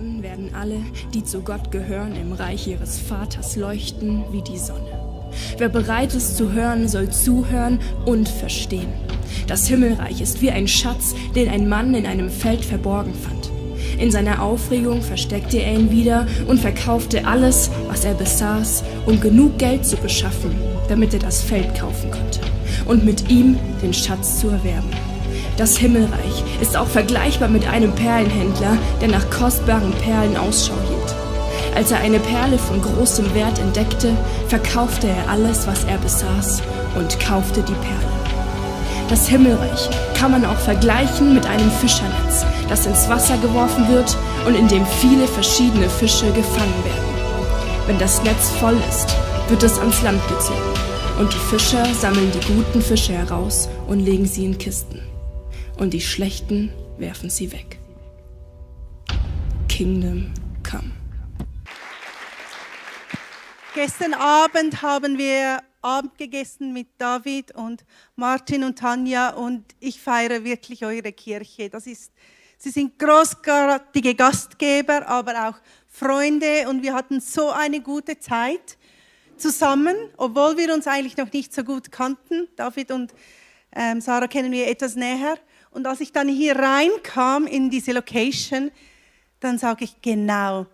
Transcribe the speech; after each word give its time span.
Dann 0.00 0.22
werden 0.22 0.54
alle, 0.54 0.78
die 1.12 1.24
zu 1.24 1.42
Gott 1.42 1.70
gehören, 1.70 2.16
im 2.16 2.32
Reich 2.32 2.66
ihres 2.66 2.98
Vaters 2.98 3.56
leuchten 3.56 4.24
wie 4.32 4.40
die 4.40 4.56
Sonne. 4.56 4.98
Wer 5.58 5.68
bereit 5.68 6.14
ist 6.14 6.38
zu 6.38 6.52
hören, 6.52 6.88
soll 6.88 7.10
zuhören 7.10 7.78
und 8.06 8.26
verstehen. 8.26 8.88
Das 9.46 9.66
Himmelreich 9.66 10.22
ist 10.22 10.40
wie 10.40 10.50
ein 10.50 10.68
Schatz, 10.68 11.14
den 11.34 11.50
ein 11.50 11.68
Mann 11.68 11.94
in 11.94 12.06
einem 12.06 12.30
Feld 12.30 12.64
verborgen 12.64 13.12
fand. 13.12 13.50
In 13.98 14.10
seiner 14.10 14.40
Aufregung 14.40 15.02
versteckte 15.02 15.58
er 15.58 15.74
ihn 15.74 15.90
wieder 15.90 16.26
und 16.48 16.60
verkaufte 16.60 17.26
alles, 17.26 17.70
was 17.86 18.06
er 18.06 18.14
besaß, 18.14 18.84
um 19.04 19.20
genug 19.20 19.58
Geld 19.58 19.84
zu 19.84 19.98
beschaffen, 19.98 20.52
damit 20.88 21.12
er 21.12 21.20
das 21.20 21.42
Feld 21.42 21.78
kaufen 21.78 22.10
konnte 22.10 22.40
und 22.86 23.04
mit 23.04 23.28
ihm 23.28 23.58
den 23.82 23.92
Schatz 23.92 24.40
zu 24.40 24.48
erwerben. 24.48 24.99
Das 25.56 25.76
Himmelreich 25.76 26.44
ist 26.60 26.76
auch 26.76 26.86
vergleichbar 26.86 27.48
mit 27.48 27.68
einem 27.68 27.92
Perlenhändler, 27.92 28.78
der 29.00 29.08
nach 29.08 29.28
kostbaren 29.30 29.92
Perlen 29.92 30.36
Ausschau 30.36 30.74
hielt. 30.88 31.14
Als 31.74 31.90
er 31.90 32.00
eine 32.00 32.18
Perle 32.18 32.58
von 32.58 32.80
großem 32.82 33.34
Wert 33.34 33.58
entdeckte, 33.58 34.16
verkaufte 34.48 35.08
er 35.08 35.30
alles, 35.30 35.66
was 35.66 35.84
er 35.84 35.98
besaß 35.98 36.62
und 36.96 37.20
kaufte 37.20 37.62
die 37.62 37.74
Perle. 37.74 38.20
Das 39.08 39.28
Himmelreich 39.28 39.90
kann 40.14 40.30
man 40.30 40.44
auch 40.44 40.58
vergleichen 40.58 41.34
mit 41.34 41.46
einem 41.46 41.70
Fischernetz, 41.70 42.44
das 42.68 42.86
ins 42.86 43.08
Wasser 43.08 43.36
geworfen 43.38 43.88
wird 43.88 44.16
und 44.46 44.54
in 44.54 44.68
dem 44.68 44.86
viele 45.00 45.26
verschiedene 45.26 45.88
Fische 45.88 46.26
gefangen 46.32 46.84
werden. 46.84 47.10
Wenn 47.86 47.98
das 47.98 48.22
Netz 48.22 48.50
voll 48.60 48.76
ist, 48.88 49.16
wird 49.48 49.62
es 49.62 49.78
ans 49.78 50.02
Land 50.02 50.22
gezogen 50.28 50.80
und 51.18 51.32
die 51.32 51.56
Fischer 51.56 51.84
sammeln 51.94 52.30
die 52.32 52.52
guten 52.52 52.80
Fische 52.80 53.12
heraus 53.12 53.68
und 53.86 54.00
legen 54.00 54.26
sie 54.26 54.46
in 54.46 54.56
Kisten. 54.56 55.09
Und 55.80 55.94
die 55.94 56.02
schlechten 56.02 56.70
werfen 56.98 57.30
sie 57.30 57.50
weg. 57.52 57.78
Kingdom 59.66 60.30
Come. 60.62 60.92
Gestern 63.74 64.12
Abend 64.12 64.82
haben 64.82 65.16
wir 65.16 65.62
Abend 65.80 66.18
gegessen 66.18 66.74
mit 66.74 66.88
David 66.98 67.54
und 67.54 67.86
Martin 68.14 68.62
und 68.64 68.78
Tanja 68.78 69.30
und 69.30 69.64
ich 69.80 70.02
feiere 70.02 70.44
wirklich 70.44 70.84
eure 70.84 71.12
Kirche. 71.12 71.70
Das 71.70 71.86
ist, 71.86 72.12
sie 72.58 72.68
sind 72.68 72.98
großartige 72.98 74.14
Gastgeber, 74.14 75.08
aber 75.08 75.48
auch 75.48 75.54
Freunde 75.88 76.68
und 76.68 76.82
wir 76.82 76.92
hatten 76.92 77.22
so 77.22 77.48
eine 77.48 77.80
gute 77.80 78.18
Zeit 78.18 78.76
zusammen, 79.38 79.96
obwohl 80.18 80.58
wir 80.58 80.74
uns 80.74 80.86
eigentlich 80.86 81.16
noch 81.16 81.32
nicht 81.32 81.54
so 81.54 81.64
gut 81.64 81.90
kannten. 81.90 82.48
David 82.54 82.90
und 82.90 83.14
ähm, 83.74 84.02
Sarah 84.02 84.26
kennen 84.26 84.52
wir 84.52 84.68
etwas 84.68 84.94
näher. 84.94 85.38
Und 85.70 85.86
als 85.86 86.00
ich 86.00 86.12
dann 86.12 86.28
hier 86.28 86.56
reinkam 86.56 87.46
in 87.46 87.70
diese 87.70 87.92
Location, 87.92 88.70
dann 89.38 89.58
sage 89.58 89.84
ich 89.84 90.02
genau, 90.02 90.66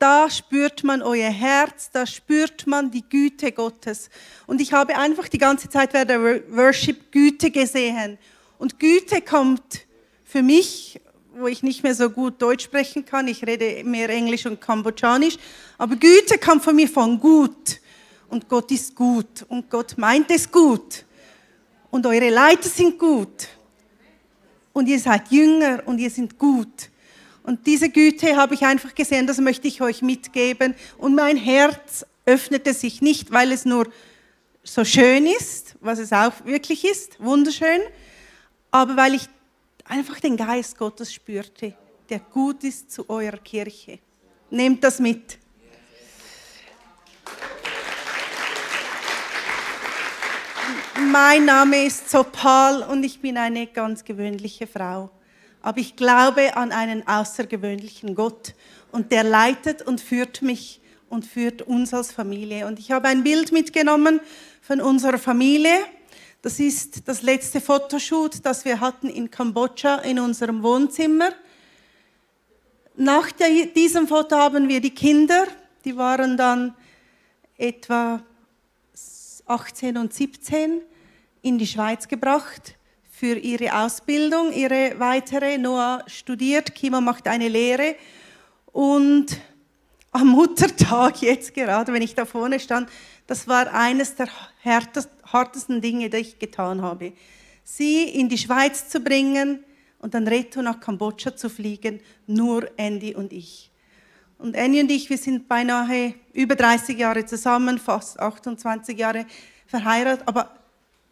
da 0.00 0.30
spürt 0.30 0.82
man 0.82 1.02
euer 1.02 1.28
Herz, 1.28 1.90
da 1.92 2.06
spürt 2.06 2.66
man 2.66 2.90
die 2.90 3.04
Güte 3.06 3.52
Gottes. 3.52 4.08
Und 4.46 4.60
ich 4.60 4.72
habe 4.72 4.96
einfach 4.96 5.28
die 5.28 5.38
ganze 5.38 5.68
Zeit 5.68 5.92
während 5.92 6.10
der 6.10 6.20
Worship 6.56 7.12
Güte 7.12 7.50
gesehen. 7.50 8.16
Und 8.58 8.80
Güte 8.80 9.20
kommt 9.20 9.86
für 10.24 10.42
mich, 10.42 10.98
wo 11.34 11.48
ich 11.48 11.62
nicht 11.62 11.82
mehr 11.82 11.94
so 11.94 12.08
gut 12.08 12.40
Deutsch 12.40 12.64
sprechen 12.64 13.04
kann, 13.04 13.28
ich 13.28 13.46
rede 13.46 13.84
mehr 13.84 14.08
Englisch 14.08 14.46
und 14.46 14.60
Kambodschanisch, 14.60 15.36
aber 15.76 15.96
Güte 15.96 16.38
kommt 16.38 16.64
von 16.64 16.74
mir 16.74 16.88
von 16.88 17.20
gut. 17.20 17.80
Und 18.28 18.48
Gott 18.48 18.70
ist 18.70 18.94
gut 18.94 19.44
und 19.48 19.68
Gott 19.68 19.98
meint 19.98 20.30
es 20.30 20.50
gut. 20.50 21.04
Und 21.90 22.06
eure 22.06 22.30
Leiter 22.30 22.68
sind 22.68 22.98
gut. 22.98 23.48
Und 24.72 24.86
ihr 24.86 25.00
seid 25.00 25.30
Jünger 25.30 25.82
und 25.86 25.98
ihr 25.98 26.10
seid 26.10 26.38
gut. 26.38 26.88
Und 27.42 27.66
diese 27.66 27.88
Güte 27.88 28.36
habe 28.36 28.54
ich 28.54 28.64
einfach 28.64 28.94
gesehen, 28.94 29.26
das 29.26 29.38
möchte 29.38 29.66
ich 29.66 29.80
euch 29.82 30.02
mitgeben. 30.02 30.74
Und 30.98 31.14
mein 31.14 31.36
Herz 31.36 32.06
öffnete 32.24 32.74
sich 32.74 33.02
nicht, 33.02 33.32
weil 33.32 33.50
es 33.50 33.64
nur 33.64 33.90
so 34.62 34.84
schön 34.84 35.26
ist, 35.26 35.74
was 35.80 35.98
es 35.98 36.12
auch 36.12 36.32
wirklich 36.44 36.84
ist, 36.84 37.18
wunderschön, 37.18 37.80
aber 38.70 38.96
weil 38.96 39.14
ich 39.14 39.28
einfach 39.84 40.20
den 40.20 40.36
Geist 40.36 40.78
Gottes 40.78 41.12
spürte, 41.12 41.74
der 42.08 42.20
gut 42.20 42.62
ist 42.64 42.90
zu 42.90 43.08
eurer 43.08 43.38
Kirche. 43.38 43.98
Nehmt 44.50 44.84
das 44.84 45.00
mit. 45.00 45.38
Mein 51.10 51.44
Name 51.44 51.84
ist 51.86 52.10
Sopal 52.10 52.82
und 52.82 53.04
ich 53.04 53.20
bin 53.20 53.36
eine 53.36 53.66
ganz 53.66 54.04
gewöhnliche 54.04 54.66
Frau 54.66 55.10
aber 55.62 55.78
ich 55.78 55.96
glaube 55.96 56.56
an 56.56 56.72
einen 56.72 57.06
außergewöhnlichen 57.06 58.14
Gott 58.14 58.54
und 58.92 59.12
der 59.12 59.24
leitet 59.24 59.82
und 59.82 60.00
führt 60.00 60.42
mich 60.42 60.80
und 61.08 61.26
führt 61.26 61.62
uns 61.62 61.92
als 61.92 62.12
Familie. 62.12 62.66
Und 62.66 62.78
ich 62.78 62.92
habe 62.92 63.08
ein 63.08 63.22
Bild 63.22 63.52
mitgenommen 63.52 64.20
von 64.62 64.80
unserer 64.80 65.18
Familie. 65.18 65.74
Das 66.42 66.58
ist 66.58 67.06
das 67.06 67.22
letzte 67.22 67.60
Fotoshoot, 67.60 68.44
das 68.44 68.64
wir 68.64 68.80
hatten 68.80 69.08
in 69.08 69.30
Kambodscha 69.30 69.96
in 69.96 70.18
unserem 70.18 70.62
Wohnzimmer. 70.62 71.30
Nach 72.96 73.28
diesem 73.74 74.08
Foto 74.08 74.36
haben 74.36 74.68
wir 74.68 74.80
die 74.80 74.94
Kinder, 74.94 75.46
die 75.84 75.96
waren 75.96 76.36
dann 76.36 76.74
etwa 77.56 78.22
18 79.50 79.96
und 79.98 80.14
17, 80.14 80.80
in 81.42 81.58
die 81.58 81.66
Schweiz 81.66 82.06
gebracht 82.06 82.76
für 83.10 83.36
ihre 83.36 83.74
Ausbildung, 83.84 84.52
ihre 84.52 84.94
weitere. 84.98 85.58
Noah 85.58 86.04
studiert, 86.06 86.74
Kima 86.74 87.00
macht 87.00 87.26
eine 87.26 87.48
Lehre 87.48 87.96
und 88.72 89.38
am 90.12 90.28
Muttertag 90.28 91.20
jetzt 91.22 91.54
gerade, 91.54 91.92
wenn 91.92 92.02
ich 92.02 92.14
da 92.14 92.24
vorne 92.24 92.60
stand, 92.60 92.88
das 93.26 93.46
war 93.46 93.72
eines 93.72 94.16
der 94.16 94.28
härtesten 94.60 95.80
Dinge, 95.80 96.10
die 96.10 96.16
ich 96.16 96.38
getan 96.38 96.82
habe. 96.82 97.12
Sie 97.62 98.04
in 98.04 98.28
die 98.28 98.38
Schweiz 98.38 98.88
zu 98.88 99.00
bringen 99.00 99.64
und 99.98 100.14
dann 100.14 100.26
retto 100.26 100.62
nach 100.62 100.80
Kambodscha 100.80 101.36
zu 101.36 101.48
fliegen, 101.48 102.00
nur 102.26 102.70
Andy 102.76 103.14
und 103.14 103.32
ich. 103.32 103.69
Und 104.40 104.54
Andy 104.54 104.80
und 104.80 104.90
ich, 104.90 105.08
wir 105.10 105.18
sind 105.18 105.48
beinahe 105.48 106.14
über 106.32 106.56
30 106.56 106.98
Jahre 106.98 107.26
zusammen, 107.26 107.78
fast 107.78 108.18
28 108.18 108.98
Jahre 108.98 109.26
verheiratet, 109.66 110.26
aber 110.26 110.50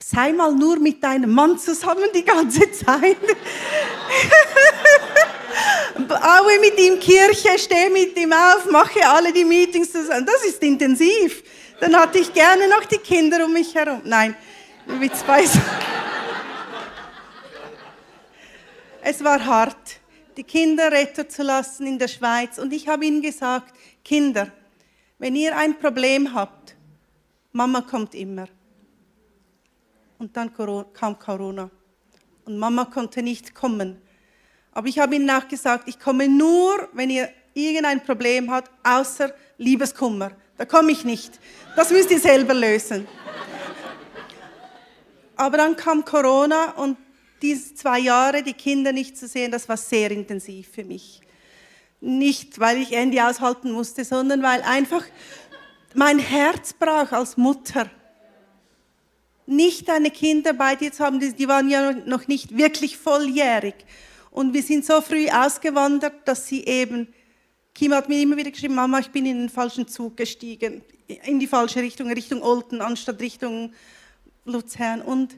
sei 0.02 0.32
mal 0.32 0.54
nur 0.54 0.78
mit 0.78 1.04
deinem 1.04 1.32
Mann 1.32 1.58
zusammen 1.58 2.08
die 2.14 2.24
ganze 2.24 2.72
Zeit. 2.72 3.18
Baue 6.08 6.58
mit 6.58 6.80
ihm 6.80 6.98
Kirche, 6.98 7.58
stehe 7.58 7.90
mit 7.90 8.16
ihm 8.16 8.32
auf, 8.32 8.64
mache 8.70 9.06
alle 9.06 9.30
die 9.30 9.44
Meetings 9.44 9.92
zusammen. 9.92 10.24
Das 10.24 10.42
ist 10.46 10.62
intensiv. 10.62 11.42
Dann 11.80 11.94
hatte 11.94 12.20
ich 12.20 12.32
gerne 12.32 12.66
noch 12.66 12.86
die 12.86 12.96
Kinder 12.96 13.44
um 13.44 13.52
mich 13.52 13.74
herum. 13.74 14.00
Nein, 14.04 14.34
Witz 14.86 15.22
beiseite. 15.22 15.60
Es 19.02 19.22
war 19.22 19.44
hart, 19.44 19.97
die 20.38 20.44
Kinder 20.44 20.92
retten 20.92 21.28
zu 21.28 21.42
lassen 21.42 21.84
in 21.84 21.98
der 21.98 22.06
Schweiz. 22.06 22.58
Und 22.58 22.72
ich 22.72 22.86
habe 22.86 23.04
ihnen 23.04 23.20
gesagt, 23.20 23.74
Kinder, 24.04 24.52
wenn 25.18 25.34
ihr 25.34 25.56
ein 25.56 25.76
Problem 25.80 26.32
habt, 26.32 26.76
Mama 27.50 27.80
kommt 27.80 28.14
immer. 28.14 28.46
Und 30.16 30.36
dann 30.36 30.52
kam 30.94 31.18
Corona. 31.18 31.68
Und 32.44 32.56
Mama 32.56 32.84
konnte 32.84 33.20
nicht 33.20 33.52
kommen. 33.52 34.00
Aber 34.70 34.86
ich 34.86 35.00
habe 35.00 35.16
ihnen 35.16 35.28
auch 35.28 35.48
gesagt, 35.48 35.88
ich 35.88 35.98
komme 35.98 36.28
nur, 36.28 36.88
wenn 36.92 37.10
ihr 37.10 37.30
irgendein 37.54 38.04
Problem 38.04 38.48
habt, 38.48 38.70
außer 38.84 39.34
Liebeskummer. 39.58 40.30
Da 40.56 40.64
komme 40.64 40.92
ich 40.92 41.04
nicht. 41.04 41.32
Das 41.74 41.90
müsst 41.90 42.12
ihr 42.12 42.20
selber 42.20 42.54
lösen. 42.54 43.08
Aber 45.34 45.56
dann 45.56 45.74
kam 45.74 46.04
Corona 46.04 46.72
und 46.76 46.96
diese 47.42 47.74
zwei 47.74 47.98
Jahre, 47.98 48.42
die 48.42 48.54
Kinder 48.54 48.92
nicht 48.92 49.16
zu 49.16 49.26
sehen, 49.26 49.50
das 49.50 49.68
war 49.68 49.76
sehr 49.76 50.10
intensiv 50.10 50.68
für 50.72 50.84
mich. 50.84 51.20
Nicht, 52.00 52.58
weil 52.60 52.78
ich 52.78 52.92
Andy 52.92 53.20
aushalten 53.20 53.72
musste, 53.72 54.04
sondern 54.04 54.42
weil 54.42 54.62
einfach 54.62 55.04
mein 55.94 56.18
Herz 56.18 56.72
brach 56.72 57.12
als 57.12 57.36
Mutter 57.36 57.90
nicht 59.48 59.88
deine 59.88 60.10
Kinder 60.10 60.52
bei 60.52 60.76
dir 60.76 60.92
zu 60.92 61.02
haben, 61.02 61.20
die 61.20 61.48
waren 61.48 61.70
ja 61.70 61.92
noch 61.92 62.28
nicht 62.28 62.56
wirklich 62.56 62.98
volljährig. 62.98 63.74
Und 64.30 64.52
wir 64.52 64.62
sind 64.62 64.84
so 64.84 65.00
früh 65.00 65.28
ausgewandert, 65.30 66.28
dass 66.28 66.46
sie 66.46 66.64
eben, 66.64 67.08
Kim 67.74 67.94
hat 67.94 68.10
mir 68.10 68.20
immer 68.20 68.36
wieder 68.36 68.50
geschrieben, 68.50 68.74
Mama, 68.74 68.98
ich 68.98 69.10
bin 69.10 69.24
in 69.24 69.38
den 69.38 69.48
falschen 69.48 69.88
Zug 69.88 70.18
gestiegen, 70.18 70.82
in 71.24 71.40
die 71.40 71.46
falsche 71.46 71.80
Richtung, 71.80 72.12
Richtung 72.12 72.42
Olten, 72.42 72.82
anstatt 72.82 73.20
Richtung 73.20 73.72
Luzern. 74.44 75.00
Und 75.00 75.34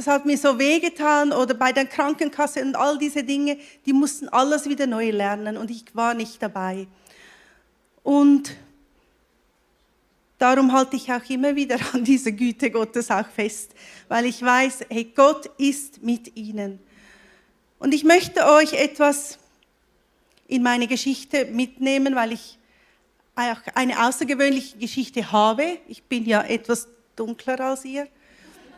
das 0.00 0.06
hat 0.06 0.24
mir 0.24 0.38
so 0.38 0.58
wehgetan 0.58 1.30
oder 1.30 1.52
bei 1.52 1.72
der 1.72 1.84
Krankenkasse 1.84 2.62
und 2.62 2.74
all 2.74 2.96
diese 2.96 3.22
Dinge, 3.22 3.58
die 3.84 3.92
mussten 3.92 4.30
alles 4.30 4.66
wieder 4.66 4.86
neu 4.86 5.10
lernen 5.10 5.58
und 5.58 5.70
ich 5.70 5.84
war 5.92 6.14
nicht 6.14 6.42
dabei. 6.42 6.86
Und 8.02 8.56
Darum 10.38 10.72
halte 10.72 10.96
ich 10.96 11.12
auch 11.12 11.28
immer 11.28 11.54
wieder 11.54 11.76
an 11.92 12.02
dieser 12.02 12.32
Güte 12.32 12.70
Gottes 12.70 13.10
auch 13.10 13.28
fest, 13.28 13.72
weil 14.08 14.24
ich 14.24 14.40
weiß, 14.40 14.86
hey, 14.88 15.12
Gott 15.14 15.50
ist 15.58 16.02
mit 16.02 16.34
ihnen. 16.34 16.78
Und 17.78 17.92
ich 17.92 18.04
möchte 18.04 18.46
euch 18.46 18.72
etwas 18.72 19.38
in 20.48 20.62
meine 20.62 20.86
Geschichte 20.86 21.44
mitnehmen, 21.44 22.14
weil 22.14 22.32
ich 22.32 22.58
auch 23.36 23.60
eine 23.74 24.02
außergewöhnliche 24.02 24.78
Geschichte 24.78 25.30
habe. 25.30 25.76
Ich 25.88 26.04
bin 26.04 26.24
ja 26.24 26.40
etwas 26.40 26.88
dunkler 27.16 27.60
als 27.60 27.84
ihr. 27.84 28.08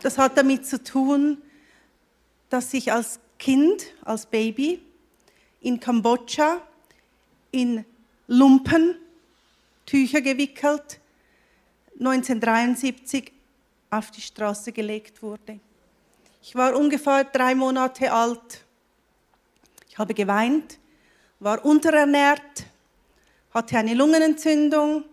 Das 0.02 0.18
hat 0.18 0.36
damit 0.36 0.66
zu 0.66 0.82
tun, 0.82 1.40
dass 2.50 2.74
ich 2.74 2.92
als 2.92 3.20
Kind, 3.38 3.86
als 4.04 4.26
Baby 4.26 4.82
in 5.60 5.78
Kambodscha 5.78 6.60
in 7.52 7.84
Lumpen, 8.26 8.96
Tücher 9.86 10.20
gewickelt, 10.20 11.00
1973 11.98 13.32
auf 13.90 14.10
die 14.10 14.20
Straße 14.20 14.72
gelegt 14.72 15.22
wurde. 15.22 15.60
Ich 16.42 16.54
war 16.56 16.76
ungefähr 16.76 17.24
drei 17.24 17.54
Monate 17.54 18.12
alt. 18.12 18.64
Ich 19.88 19.98
habe 19.98 20.14
geweint, 20.14 20.78
war 21.38 21.64
unterernährt, 21.64 22.66
hatte 23.52 23.78
eine 23.78 23.94
Lungenentzündung 23.94 25.04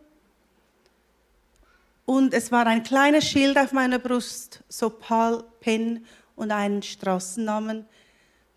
und 2.10 2.34
es 2.34 2.52
war 2.52 2.66
ein 2.66 2.82
kleines 2.82 3.30
Schild 3.30 3.56
auf 3.56 3.72
meiner 3.72 4.00
Brust, 4.00 4.64
Sopal 4.68 5.44
Pen 5.60 6.08
und 6.36 6.50
einen 6.50 6.82
Straßennamen. 6.82 7.86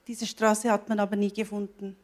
Diese 0.06 0.26
Straße 0.26 0.72
hat 0.72 0.88
man 0.88 0.98
aber 0.98 1.16
nie 1.16 1.30
gefunden. 1.30 1.94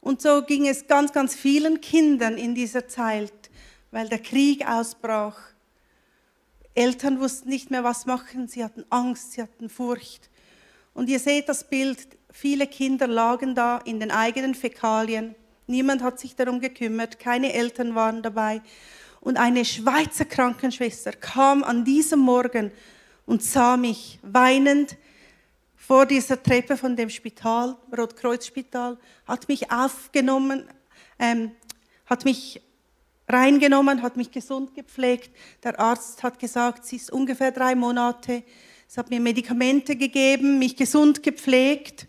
Und 0.00 0.22
so 0.22 0.42
ging 0.42 0.68
es 0.68 0.86
ganz, 0.86 1.12
ganz 1.12 1.34
vielen 1.34 1.80
Kindern 1.80 2.38
in 2.38 2.54
dieser 2.54 2.86
Zeit, 2.86 3.50
weil 3.90 4.08
der 4.08 4.20
Krieg 4.20 4.64
ausbrach. 4.64 5.36
Eltern 6.76 7.18
wussten 7.18 7.48
nicht 7.48 7.72
mehr, 7.72 7.82
was 7.82 8.06
machen. 8.06 8.46
Sie 8.46 8.62
hatten 8.62 8.84
Angst, 8.88 9.32
sie 9.32 9.42
hatten 9.42 9.68
Furcht. 9.68 10.30
Und 10.94 11.08
ihr 11.08 11.18
seht 11.18 11.48
das 11.48 11.68
Bild, 11.68 12.06
viele 12.30 12.68
Kinder 12.68 13.08
lagen 13.08 13.56
da 13.56 13.78
in 13.78 13.98
den 13.98 14.12
eigenen 14.12 14.54
Fäkalien. 14.54 15.34
Niemand 15.66 16.04
hat 16.04 16.20
sich 16.20 16.36
darum 16.36 16.60
gekümmert, 16.60 17.18
keine 17.18 17.52
Eltern 17.52 17.96
waren 17.96 18.22
dabei. 18.22 18.62
Und 19.22 19.36
eine 19.36 19.64
Schweizer 19.64 20.24
Krankenschwester 20.24 21.12
kam 21.12 21.62
an 21.62 21.84
diesem 21.84 22.18
Morgen 22.18 22.72
und 23.24 23.40
sah 23.40 23.76
mich 23.76 24.18
weinend 24.22 24.96
vor 25.76 26.06
dieser 26.06 26.42
Treppe 26.42 26.76
von 26.76 26.96
dem 26.96 27.08
Spital, 27.08 27.76
Rotkreuzspital, 27.96 28.98
hat 29.24 29.48
mich 29.48 29.70
aufgenommen, 29.70 30.64
ähm, 31.20 31.52
hat 32.06 32.24
mich 32.24 32.60
reingenommen, 33.28 34.02
hat 34.02 34.16
mich 34.16 34.32
gesund 34.32 34.74
gepflegt. 34.74 35.30
Der 35.62 35.78
Arzt 35.78 36.24
hat 36.24 36.40
gesagt, 36.40 36.84
sie 36.84 36.96
ist 36.96 37.12
ungefähr 37.12 37.52
drei 37.52 37.76
Monate. 37.76 38.42
Es 38.88 38.98
hat 38.98 39.08
mir 39.08 39.20
Medikamente 39.20 39.94
gegeben, 39.94 40.58
mich 40.58 40.74
gesund 40.74 41.22
gepflegt. 41.22 42.08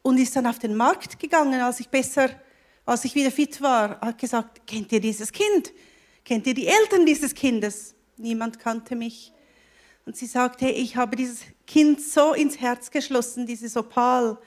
Und 0.00 0.18
ist 0.18 0.34
dann 0.36 0.46
auf 0.46 0.58
den 0.58 0.74
Markt 0.74 1.20
gegangen, 1.20 1.60
als 1.60 1.80
ich 1.80 1.90
besser, 1.90 2.30
als 2.88 3.04
ich 3.04 3.14
wieder 3.14 3.30
fit 3.30 3.60
war, 3.60 4.00
hat 4.00 4.18
gesagt, 4.18 4.66
kennt 4.66 4.90
ihr 4.92 5.00
dieses 5.00 5.32
Kind? 5.32 5.72
Kennt 6.24 6.46
ihr 6.46 6.54
die 6.54 6.66
Eltern 6.66 7.06
dieses 7.06 7.34
Kindes? 7.34 7.94
Niemand 8.16 8.58
kannte 8.58 8.96
mich. 8.96 9.32
Und 10.04 10.16
sie 10.16 10.26
sagte, 10.26 10.66
hey, 10.66 10.72
ich 10.74 10.96
habe 10.96 11.16
dieses 11.16 11.40
Kind 11.66 12.00
so 12.00 12.32
ins 12.32 12.60
Herz 12.60 12.90
geschlossen, 12.90 13.46
dieses 13.46 13.76
Opal 13.76 14.38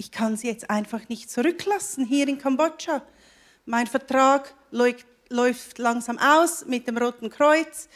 ich 0.00 0.10
kann 0.10 0.38
sie 0.38 0.46
jetzt 0.46 0.70
einfach 0.70 1.10
nicht 1.10 1.30
zurücklassen 1.30 2.06
hier 2.06 2.26
in 2.26 2.38
Kambodscha. 2.38 3.02
Mein 3.66 3.86
Vertrag 3.86 4.54
läuft 4.70 5.78
langsam 5.78 6.16
aus 6.16 6.64
mit 6.64 6.88
dem 6.88 6.96
Roten 6.96 7.28
Kreuz. 7.28 7.90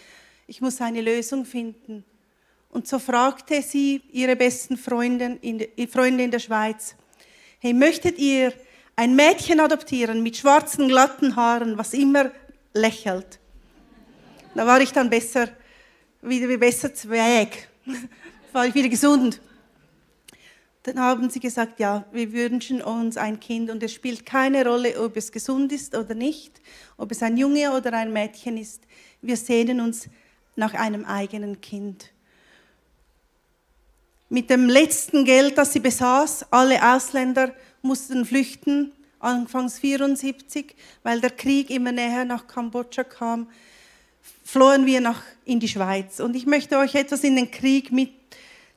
Ich 0.46 0.60
muss 0.60 0.82
eine 0.82 1.00
Lösung 1.00 1.46
finden. 1.46 2.04
Und 2.68 2.86
so 2.86 2.98
fragte 2.98 3.62
sie 3.62 4.02
ihre 4.12 4.36
besten 4.36 4.76
Freunde 4.76 5.38
in 5.40 6.30
der 6.30 6.38
Schweiz, 6.40 6.94
hey, 7.58 7.72
möchtet 7.72 8.18
ihr 8.18 8.52
ein 8.96 9.16
Mädchen 9.16 9.60
adoptieren 9.60 10.22
mit 10.22 10.36
schwarzen, 10.36 10.88
glatten 10.88 11.36
Haaren, 11.36 11.76
was 11.78 11.94
immer 11.94 12.30
lächelt? 12.72 13.38
Da 14.54 14.66
war 14.66 14.80
ich 14.80 14.92
dann 14.92 15.10
besser, 15.10 15.48
wieder 16.22 16.56
besser 16.56 16.94
zweig. 16.94 17.68
war 18.52 18.66
ich 18.66 18.74
wieder 18.74 18.88
gesund. 18.88 19.40
Dann 20.84 21.00
haben 21.00 21.30
sie 21.30 21.40
gesagt, 21.40 21.80
ja, 21.80 22.04
wir 22.12 22.32
wünschen 22.32 22.82
uns 22.82 23.16
ein 23.16 23.40
Kind 23.40 23.70
und 23.70 23.82
es 23.82 23.92
spielt 23.92 24.26
keine 24.26 24.66
Rolle, 24.66 25.00
ob 25.00 25.16
es 25.16 25.32
gesund 25.32 25.72
ist 25.72 25.96
oder 25.96 26.14
nicht, 26.14 26.60
ob 26.98 27.10
es 27.10 27.22
ein 27.22 27.36
Junge 27.36 27.72
oder 27.72 27.94
ein 27.94 28.12
Mädchen 28.12 28.58
ist. 28.58 28.82
Wir 29.22 29.36
sehnen 29.36 29.80
uns 29.80 30.08
nach 30.56 30.74
einem 30.74 31.04
eigenen 31.06 31.60
Kind. 31.60 32.12
Mit 34.28 34.50
dem 34.50 34.68
letzten 34.68 35.24
Geld, 35.24 35.58
das 35.58 35.72
sie 35.72 35.80
besaß, 35.80 36.46
alle 36.50 36.94
Ausländer 36.94 37.52
mussten 37.82 38.24
flüchten, 38.24 38.92
anfangs 39.20 39.78
74, 39.78 40.74
weil 41.02 41.20
der 41.20 41.30
Krieg 41.30 41.70
immer 41.70 41.92
näher 41.92 42.24
nach 42.24 42.46
Kambodscha 42.46 43.04
kam, 43.04 43.48
flohen 44.44 44.86
wir 44.86 45.00
nach, 45.00 45.22
in 45.44 45.60
die 45.60 45.68
Schweiz. 45.68 46.20
Und 46.20 46.36
ich 46.36 46.46
möchte 46.46 46.78
euch 46.78 46.94
etwas 46.94 47.24
in 47.24 47.36
den 47.36 47.50
Krieg 47.50 47.92
mit 47.92 48.12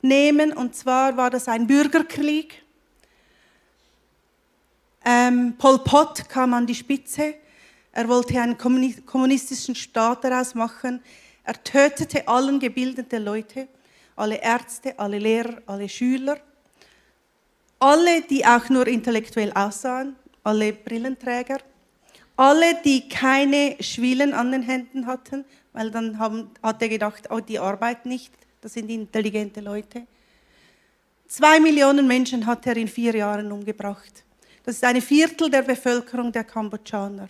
nehmen. 0.02 0.54
Und 0.54 0.76
zwar 0.76 1.18
war 1.18 1.30
das 1.30 1.48
ein 1.48 1.68
Bürgerkrieg. 1.68 2.64
Ähm, 5.06 5.56
Pol 5.58 5.80
Pot 5.80 6.28
kam 6.30 6.54
an 6.54 6.68
die 6.68 6.76
Spitze. 6.76 7.36
Er 7.92 8.08
wollte 8.08 8.40
einen 8.40 8.58
kommunistischen 8.58 9.76
Staat 9.76 10.24
daraus 10.24 10.56
machen. 10.56 11.02
Er 11.44 11.64
tötete 11.64 12.28
allen 12.28 12.60
gebildeten 12.60 13.24
Leute, 13.24 13.68
alle 14.18 14.42
Ärzte, 14.42 14.98
alle 15.00 15.20
Lehrer, 15.20 15.62
alle 15.68 15.88
Schüler, 15.88 16.40
alle, 17.80 18.22
die 18.24 18.46
auch 18.46 18.68
nur 18.70 18.88
intellektuell 18.88 19.52
aussahen, 19.54 20.16
alle 20.44 20.74
Brillenträger, 20.74 21.60
alle, 22.36 22.82
die 22.84 23.08
keine 23.08 23.78
Schwielen 23.80 24.34
an 24.34 24.52
den 24.52 24.64
Händen 24.64 25.06
hatten, 25.06 25.46
weil 25.74 25.92
dann 25.92 26.18
haben, 26.18 26.50
hat 26.62 26.82
er 26.82 26.90
gedacht, 26.90 27.30
oh, 27.30 27.40
die 27.40 27.60
Arbeit 27.60 28.06
nicht, 28.06 28.34
das 28.62 28.74
sind 28.74 28.90
intelligente 28.90 29.62
Leute. 29.62 30.06
Zwei 31.28 31.60
Millionen 31.60 32.08
Menschen 32.08 32.46
hat 32.46 32.66
er 32.66 32.78
in 32.78 32.88
vier 32.88 33.16
Jahren 33.16 33.52
umgebracht. 33.52 34.24
Das 34.64 34.76
ist 34.76 34.84
ein 34.84 35.02
Viertel 35.02 35.50
der 35.50 35.62
Bevölkerung 35.62 36.32
der 36.32 36.44
Kambodschaner. 36.44 37.28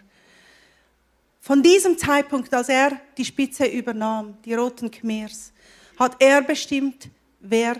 Von 1.41 1.61
diesem 1.61 1.97
Zeitpunkt, 1.97 2.53
als 2.53 2.69
er 2.69 2.99
die 3.17 3.25
Spitze 3.25 3.65
übernahm, 3.65 4.37
die 4.43 4.53
Roten 4.53 4.91
Khmers, 4.91 5.51
hat 5.97 6.15
er 6.19 6.41
bestimmt, 6.41 7.09
wer 7.39 7.77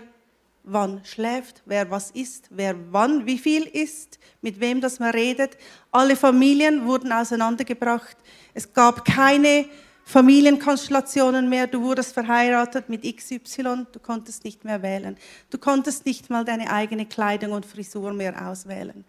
wann 0.64 1.00
schläft, 1.04 1.62
wer 1.64 1.90
was 1.90 2.10
isst, 2.10 2.48
wer 2.50 2.76
wann 2.92 3.26
wie 3.26 3.38
viel 3.38 3.64
isst, 3.64 4.18
mit 4.42 4.60
wem 4.60 4.80
das 4.80 4.98
man 4.98 5.10
redet. 5.10 5.56
Alle 5.90 6.16
Familien 6.16 6.86
wurden 6.86 7.12
auseinandergebracht. 7.12 8.16
Es 8.54 8.72
gab 8.72 9.04
keine 9.04 9.66
Familienkonstellationen 10.08 11.50
mehr, 11.50 11.66
du 11.66 11.82
wurdest 11.82 12.14
verheiratet 12.14 12.88
mit 12.88 13.02
XY, 13.02 13.84
du 13.92 13.98
konntest 14.00 14.42
nicht 14.42 14.64
mehr 14.64 14.80
wählen. 14.80 15.18
Du 15.50 15.58
konntest 15.58 16.06
nicht 16.06 16.30
mal 16.30 16.46
deine 16.46 16.72
eigene 16.72 17.04
Kleidung 17.04 17.52
und 17.52 17.66
Frisur 17.66 18.14
mehr 18.14 18.48
auswählen. 18.48 19.04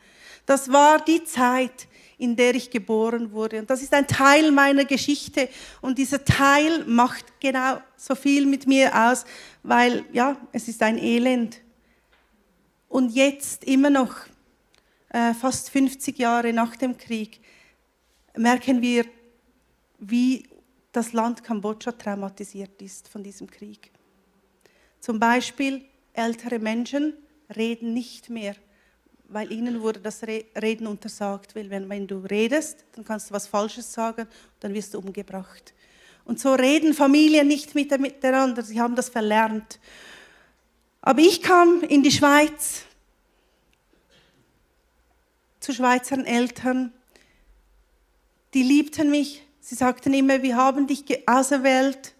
Das 0.45 0.73
war 0.73 0.99
die 0.99 1.23
Zeit, 1.23 1.87
in 2.17 2.35
der 2.35 2.53
ich 2.53 2.69
geboren 2.69 3.31
wurde. 3.31 3.59
Und 3.59 3.69
das 3.69 3.81
ist 3.81 3.93
ein 3.93 4.07
Teil 4.07 4.51
meiner 4.51 4.83
Geschichte. 4.83 5.47
Und 5.79 5.97
dieser 5.97 6.25
Teil 6.25 6.83
macht 6.83 7.39
genau 7.39 7.77
so 7.95 8.13
viel 8.13 8.45
mit 8.45 8.67
mir 8.67 8.93
aus, 8.93 9.23
weil, 9.63 10.03
ja, 10.11 10.35
es 10.51 10.67
ist 10.67 10.83
ein 10.83 10.97
Elend. 10.97 11.61
Und 12.89 13.15
jetzt 13.15 13.63
immer 13.63 13.89
noch, 13.89 14.17
äh, 15.13 15.33
fast 15.33 15.69
50 15.69 16.19
Jahre 16.19 16.51
nach 16.51 16.75
dem 16.75 16.97
Krieg, 16.97 17.39
merken 18.35 18.81
wir, 18.81 19.05
wie 19.97 20.48
das 20.91 21.13
Land 21.13 21.43
Kambodscha 21.43 21.91
traumatisiert 21.91 22.81
ist 22.81 23.07
von 23.07 23.23
diesem 23.23 23.49
Krieg. 23.49 23.91
Zum 24.99 25.19
Beispiel 25.19 25.85
ältere 26.13 26.59
Menschen 26.59 27.13
reden 27.55 27.93
nicht 27.93 28.29
mehr, 28.29 28.55
weil 29.27 29.51
ihnen 29.51 29.81
wurde 29.81 29.99
das 29.99 30.23
Reden 30.23 30.87
untersagt, 30.87 31.55
weil 31.55 31.69
wenn, 31.69 31.87
wenn 31.89 32.07
du 32.07 32.17
redest, 32.19 32.85
dann 32.93 33.05
kannst 33.05 33.29
du 33.29 33.33
was 33.33 33.47
Falsches 33.47 33.93
sagen, 33.93 34.27
dann 34.59 34.73
wirst 34.73 34.93
du 34.93 34.99
umgebracht. 34.99 35.73
Und 36.25 36.39
so 36.39 36.53
reden 36.53 36.93
Familien 36.93 37.47
nicht 37.47 37.73
miteinander, 37.75 38.61
sie 38.61 38.79
haben 38.79 38.95
das 38.95 39.09
verlernt. 39.09 39.79
Aber 41.01 41.21
ich 41.21 41.41
kam 41.41 41.81
in 41.81 42.03
die 42.03 42.11
Schweiz 42.11 42.83
zu 45.59 45.73
Schweizer 45.73 46.25
Eltern, 46.25 46.91
die 48.53 48.63
liebten 48.63 49.11
mich, 49.11 49.43
Sie 49.69 49.75
sagten 49.75 50.15
immer, 50.15 50.41
wir 50.41 50.57
haben 50.57 50.87
dich 50.87 51.05
auserwählt. 51.27 52.15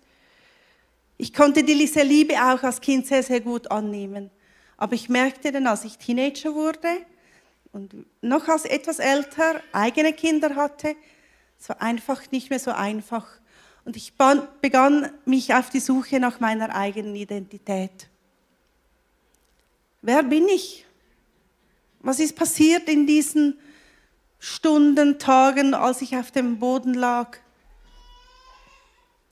Ich 1.18 1.34
konnte 1.34 1.64
diese 1.64 2.04
Liebe 2.04 2.36
auch 2.36 2.62
als 2.62 2.80
Kind 2.80 3.08
sehr, 3.08 3.24
sehr 3.24 3.42
gut 3.42 3.72
annehmen. 3.72 4.30
Aber 4.78 4.94
ich 4.94 5.10
merkte 5.10 5.52
dann, 5.52 5.66
als 5.66 5.84
ich 5.84 5.98
Teenager 5.98 6.54
wurde 6.54 6.88
und 7.72 8.06
noch 8.22 8.48
als 8.48 8.66
etwas 8.66 9.00
älter 9.00 9.64
eigene 9.72 10.14
Kinder 10.14 10.56
hatte, 10.56 10.96
es 11.60 11.70
war 11.70 11.82
einfach 11.82 12.30
nicht 12.30 12.52
mehr 12.52 12.60
so 12.60 12.70
einfach. 12.70 13.28
Und 13.84 13.98
ich 13.98 14.14
begann 14.62 15.10
mich 15.26 15.52
auf 15.52 15.72
die 15.72 15.80
Suche 15.80 16.20
nach 16.20 16.40
meiner 16.40 16.76
eigenen 16.76 17.16
Identität. 17.16 18.10
wer 20.04 20.22
bin 20.22 20.48
ich? 20.50 20.86
Was 22.02 22.20
ist 22.20 22.36
passiert 22.36 22.88
in 22.88 23.08
diesen 23.08 23.58
Stunden, 24.40 25.20
Tagen, 25.20 25.74
als 25.74 26.02
ich 26.02 26.16
auf 26.16 26.32
dem 26.32 26.60
Boden 26.60 26.94
lag? 26.94 27.38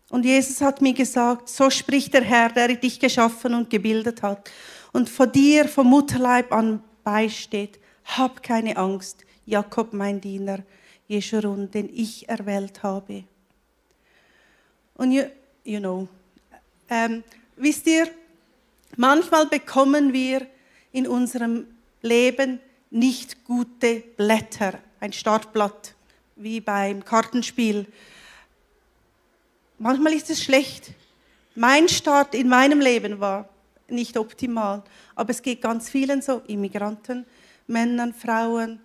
Und 0.09 0.23
Jesus 0.23 0.61
hat 0.61 0.81
mir 0.81 0.93
gesagt, 0.93 1.49
so 1.49 1.69
spricht 1.69 2.13
der 2.13 2.23
Herr, 2.23 2.49
der 2.49 2.75
dich 2.75 2.99
geschaffen 2.99 3.53
und 3.53 3.69
gebildet 3.69 4.21
hat 4.21 4.49
und 4.93 5.09
vor 5.09 5.27
dir 5.27 5.67
vom 5.67 5.87
Mutterleib 5.87 6.51
an 6.51 6.81
beisteht. 7.03 7.79
Hab 8.05 8.41
keine 8.41 8.77
Angst, 8.77 9.25
Jakob, 9.45 9.93
mein 9.93 10.21
Diener, 10.21 10.59
Jeschurun, 11.07 11.71
den 11.71 11.89
ich 11.93 12.27
erwählt 12.29 12.83
habe. 12.83 13.23
Und 14.95 15.11
you, 15.11 15.23
you 15.63 15.79
know, 15.79 16.07
ähm, 16.89 17.23
wisst 17.55 17.85
ihr, 17.87 18.09
manchmal 18.95 19.45
bekommen 19.47 20.13
wir 20.13 20.47
in 20.91 21.05
unserem 21.05 21.67
Leben 22.01 22.59
nicht 22.89 23.43
gute 23.43 24.03
Blätter, 24.15 24.79
ein 24.99 25.13
Startblatt, 25.13 25.95
wie 26.35 26.61
beim 26.61 27.03
Kartenspiel 27.03 27.87
Manchmal 29.79 30.13
ist 30.13 30.31
es 30.31 30.43
schlecht. 30.43 30.91
Mein 31.53 31.87
Start 31.87 32.33
in 32.33 32.49
meinem 32.49 32.79
Leben 32.79 33.19
war 33.19 33.47
nicht 33.87 34.17
optimal, 34.17 34.83
aber 35.13 35.29
es 35.29 35.43
geht 35.43 35.61
ganz 35.61 35.87
vielen 35.89 36.23
so, 36.23 36.41
Immigranten, 36.47 37.27
Männern, 37.67 38.11
Frauen, 38.11 38.79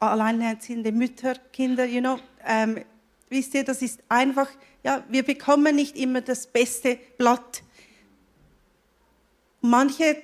alleinerziehende 0.00 0.92
Mütter, 0.92 1.34
Kinder, 1.50 1.86
you 1.86 2.00
know. 2.00 2.18
Ähm, 2.46 2.84
wisst 3.30 3.54
ihr, 3.54 3.64
das 3.64 3.80
ist 3.80 4.00
einfach, 4.10 4.48
ja, 4.84 5.02
wir 5.08 5.22
bekommen 5.22 5.76
nicht 5.76 5.96
immer 5.96 6.20
das 6.20 6.46
beste 6.46 6.98
Blatt. 7.16 7.62
Manche 9.62 10.22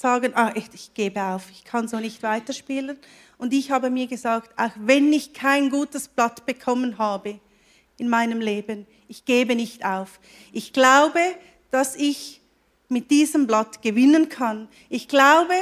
sagen, 0.00 0.32
ah, 0.34 0.52
ich, 0.54 0.64
ich 0.72 0.94
gebe 0.94 1.22
auf, 1.22 1.50
ich 1.50 1.64
kann 1.64 1.86
so 1.86 1.98
nicht 1.98 2.22
weiterspielen. 2.22 2.98
Und 3.36 3.52
ich 3.52 3.70
habe 3.70 3.90
mir 3.90 4.06
gesagt, 4.06 4.50
auch 4.58 4.72
wenn 4.76 5.12
ich 5.12 5.34
kein 5.34 5.68
gutes 5.70 6.08
Blatt 6.08 6.46
bekommen 6.46 6.98
habe 6.98 7.38
in 7.98 8.08
meinem 8.08 8.40
Leben, 8.40 8.86
ich 9.08 9.24
gebe 9.24 9.54
nicht 9.54 9.84
auf. 9.84 10.18
Ich 10.52 10.72
glaube, 10.72 11.20
dass 11.70 11.96
ich 11.96 12.40
mit 12.88 13.10
diesem 13.10 13.46
Blatt 13.46 13.82
gewinnen 13.82 14.28
kann. 14.28 14.68
Ich 14.88 15.06
glaube, 15.06 15.54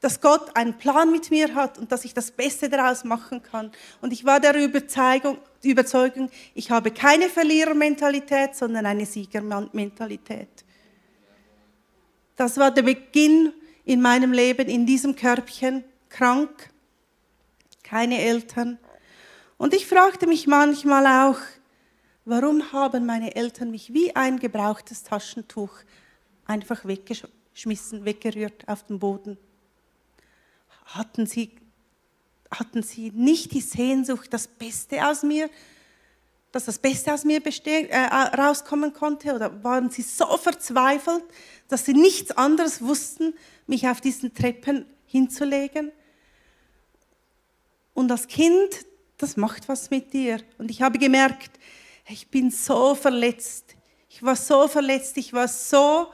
dass 0.00 0.20
Gott 0.20 0.54
einen 0.54 0.78
Plan 0.78 1.10
mit 1.10 1.30
mir 1.30 1.54
hat 1.54 1.78
und 1.78 1.90
dass 1.90 2.04
ich 2.04 2.14
das 2.14 2.30
Beste 2.30 2.68
daraus 2.68 3.02
machen 3.02 3.42
kann. 3.42 3.72
Und 4.00 4.12
ich 4.12 4.24
war 4.24 4.40
der 4.40 4.54
Überzeugung 4.54 5.38
ich 6.54 6.70
habe 6.70 6.90
keine 6.92 7.28
Verlierermentalität, 7.28 8.54
sondern 8.54 8.86
eine 8.86 9.06
Siegermentalität. 9.06 10.64
Das 12.38 12.56
war 12.56 12.70
der 12.70 12.82
Beginn 12.82 13.52
in 13.84 14.00
meinem 14.00 14.32
Leben, 14.32 14.68
in 14.68 14.86
diesem 14.86 15.14
Körbchen, 15.14 15.84
krank, 16.08 16.70
keine 17.82 18.18
Eltern. 18.22 18.78
Und 19.58 19.74
ich 19.74 19.86
fragte 19.86 20.26
mich 20.26 20.46
manchmal 20.46 21.28
auch, 21.28 21.38
Warum 22.30 22.72
haben 22.72 23.06
meine 23.06 23.34
Eltern 23.36 23.70
mich 23.70 23.94
wie 23.94 24.14
ein 24.14 24.38
gebrauchtes 24.38 25.02
Taschentuch 25.02 25.70
einfach 26.44 26.84
weggeschmissen, 26.84 28.04
weggerührt 28.04 28.68
auf 28.68 28.82
den 28.82 28.98
Boden? 28.98 29.38
Hatten 30.84 31.24
sie, 31.24 31.52
hatten 32.50 32.82
sie 32.82 33.12
nicht 33.12 33.52
die 33.52 33.62
Sehnsucht, 33.62 34.30
das 34.30 34.46
Beste 34.46 35.08
aus 35.08 35.22
mir, 35.22 35.48
dass 36.52 36.64
das 36.64 36.78
Beste 36.78 37.12
aus 37.12 37.24
mir 37.24 37.40
bestehen, 37.40 37.88
äh, 37.90 38.06
rauskommen 38.06 38.92
konnte? 38.92 39.34
Oder 39.34 39.62
waren 39.62 39.90
sie 39.90 40.02
so 40.02 40.36
verzweifelt, 40.36 41.24
dass 41.68 41.84
sie 41.84 41.94
nichts 41.94 42.30
anderes 42.32 42.82
wussten, 42.82 43.34
mich 43.66 43.86
auf 43.88 44.00
diesen 44.00 44.34
Treppen 44.34 44.86
hinzulegen? 45.06 45.92
Und 47.94 48.10
als 48.10 48.28
Kind, 48.28 48.86
das 49.18 49.36
macht 49.36 49.68
was 49.68 49.90
mit 49.90 50.12
dir. 50.12 50.40
Und 50.56 50.70
ich 50.70 50.82
habe 50.82 50.98
gemerkt, 50.98 51.58
ich 52.08 52.28
bin 52.28 52.50
so 52.50 52.94
verletzt. 52.94 53.74
Ich 54.08 54.22
war 54.22 54.36
so 54.36 54.68
verletzt, 54.68 55.16
ich 55.16 55.32
war 55.32 55.48
so 55.48 56.08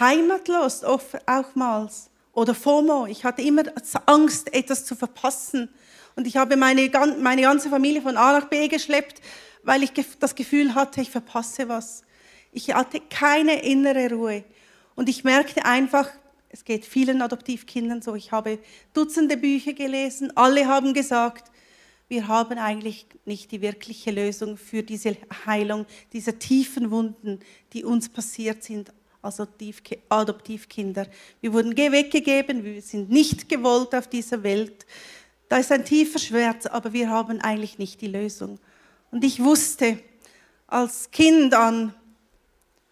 heimatlos 0.00 0.82
oftmals. 0.82 2.10
Oder 2.32 2.54
FOMO, 2.54 3.06
ich 3.06 3.24
hatte 3.24 3.42
immer 3.42 3.64
Angst, 4.06 4.52
etwas 4.52 4.84
zu 4.84 4.94
verpassen. 4.94 5.68
Und 6.16 6.26
ich 6.26 6.36
habe 6.36 6.56
meine, 6.56 6.90
meine 7.20 7.42
ganze 7.42 7.68
Familie 7.68 8.02
von 8.02 8.16
A 8.16 8.32
nach 8.32 8.48
B 8.48 8.68
geschleppt, 8.68 9.20
weil 9.62 9.82
ich 9.82 9.92
das 10.18 10.34
Gefühl 10.34 10.74
hatte, 10.74 11.00
ich 11.02 11.10
verpasse 11.10 11.68
was. 11.68 12.02
Ich 12.52 12.74
hatte 12.74 13.00
keine 13.00 13.62
innere 13.62 14.10
Ruhe. 14.10 14.44
Und 14.94 15.10
ich 15.10 15.24
merkte 15.24 15.64
einfach, 15.66 16.08
es 16.48 16.64
geht 16.64 16.86
vielen 16.86 17.20
Adoptivkindern 17.20 18.00
so, 18.00 18.14
ich 18.14 18.32
habe 18.32 18.58
Dutzende 18.94 19.36
Bücher 19.36 19.74
gelesen, 19.74 20.34
alle 20.36 20.66
haben 20.66 20.94
gesagt, 20.94 21.50
wir 22.08 22.28
haben 22.28 22.58
eigentlich 22.58 23.06
nicht 23.24 23.50
die 23.50 23.60
wirkliche 23.60 24.10
Lösung 24.10 24.56
für 24.56 24.82
diese 24.82 25.16
Heilung 25.44 25.86
dieser 26.12 26.38
tiefen 26.38 26.90
Wunden, 26.90 27.40
die 27.72 27.84
uns 27.84 28.08
passiert 28.08 28.62
sind 28.62 28.92
als 29.20 29.40
Adoptivkinder. 30.08 31.08
Wir 31.40 31.52
wurden 31.52 31.76
weggegeben, 31.76 32.64
wir 32.64 32.80
sind 32.80 33.10
nicht 33.10 33.48
gewollt 33.48 33.94
auf 33.94 34.06
dieser 34.08 34.42
Welt. 34.44 34.86
Da 35.48 35.58
ist 35.58 35.70
ein 35.72 35.84
tiefer 35.84 36.18
Schmerz, 36.18 36.66
aber 36.66 36.92
wir 36.92 37.08
haben 37.08 37.40
eigentlich 37.40 37.78
nicht 37.78 38.00
die 38.00 38.08
Lösung. 38.08 38.58
Und 39.10 39.24
ich 39.24 39.42
wusste, 39.42 39.98
als 40.66 41.10
Kind 41.10 41.54
an, 41.54 41.94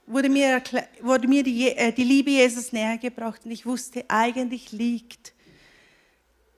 wurde 0.06 0.28
mir, 0.28 0.62
wurde 1.00 1.26
mir 1.26 1.42
die, 1.42 1.70
äh, 1.70 1.92
die 1.92 2.04
Liebe 2.04 2.30
Jesus 2.30 2.72
nähergebracht 2.72 3.44
und 3.44 3.50
ich 3.50 3.66
wusste, 3.66 4.04
eigentlich 4.08 4.72
liegt 4.72 5.34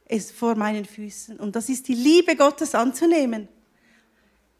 ist 0.08 0.32
vor 0.32 0.54
meinen 0.54 0.84
Füßen. 0.84 1.38
Und 1.38 1.56
das 1.56 1.68
ist 1.68 1.88
die 1.88 1.94
Liebe 1.94 2.36
Gottes 2.36 2.74
anzunehmen. 2.74 3.48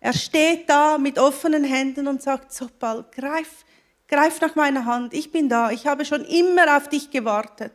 Er 0.00 0.12
steht 0.12 0.68
da 0.68 0.98
mit 0.98 1.18
offenen 1.18 1.64
Händen 1.64 2.08
und 2.08 2.22
sagt, 2.22 2.52
Zopal, 2.52 3.04
greif, 3.14 3.64
greif 4.08 4.40
nach 4.40 4.54
meiner 4.54 4.84
Hand. 4.84 5.14
Ich 5.14 5.30
bin 5.30 5.48
da. 5.48 5.70
Ich 5.70 5.86
habe 5.86 6.04
schon 6.04 6.24
immer 6.24 6.76
auf 6.76 6.88
dich 6.88 7.10
gewartet. 7.10 7.72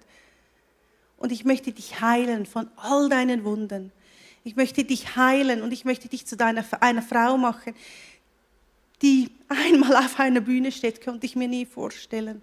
Und 1.22 1.32
ich 1.32 1.46
möchte 1.46 1.72
dich 1.72 2.02
heilen 2.02 2.48
von 2.48 2.68
all 2.78 3.08
deinen 3.08 3.44
Wunden. 3.44 3.92
Ich 4.44 4.56
möchte 4.56 4.84
dich 4.84 5.16
heilen 5.16 5.62
und 5.62 5.72
ich 5.72 5.86
möchte 5.86 6.10
dich 6.10 6.26
zu 6.26 6.36
deiner, 6.36 6.66
einer 6.82 7.04
Frau 7.04 7.38
machen, 7.38 7.76
die 9.04 9.30
einmal 9.48 9.98
auf 9.98 10.20
einer 10.20 10.42
Bühne 10.42 10.72
steht, 10.72 11.06
konnte 11.06 11.28
ich 11.28 11.36
mir 11.36 11.48
nie 11.48 11.68
vorstellen. 11.68 12.42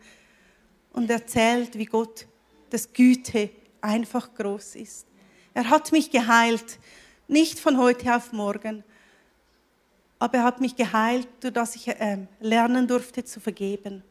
Und 0.93 1.11
erzählt, 1.11 1.77
wie 1.77 1.87
Gott 1.87 2.29
das 2.71 2.93
Güte 2.93 3.51
einfach 3.81 4.33
groß 4.33 4.77
ist. 4.77 5.07
Er 5.55 5.69
hat 5.71 5.91
mich 5.91 6.13
geheilt, 6.13 6.79
nicht 7.27 7.59
von 7.59 7.79
heute 7.79 8.15
auf 8.15 8.33
morgen, 8.33 8.85
aber 10.21 10.39
er 10.39 10.45
hat 10.45 10.61
mich 10.61 10.77
geheilt, 10.77 11.27
dadurch 11.41 11.75
ich 11.75 11.89
äh, 11.89 12.29
lernen 12.39 12.87
durfte 12.87 13.25
zu 13.25 13.41
vergeben. 13.41 14.05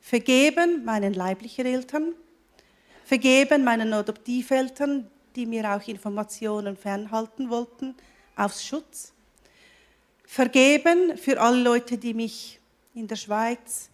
Vergeben 0.00 0.84
meinen 0.84 1.14
leiblichen 1.14 1.64
Eltern, 1.64 2.14
vergeben 3.08 3.64
meinen 3.64 3.94
Adoptiveltern, 3.94 5.10
die 5.34 5.46
mir 5.46 5.74
auch 5.74 5.88
Informationen 5.88 6.76
fernhalten 6.76 7.48
wollten, 7.48 7.94
aus 8.36 8.62
Schutz. 8.62 9.14
Vergeben 10.26 11.16
für 11.16 11.40
alle 11.40 11.62
Leute, 11.62 11.96
die 11.96 12.12
mich 12.12 12.60
in 12.94 13.08
der 13.08 13.16
Schweiz 13.16 13.88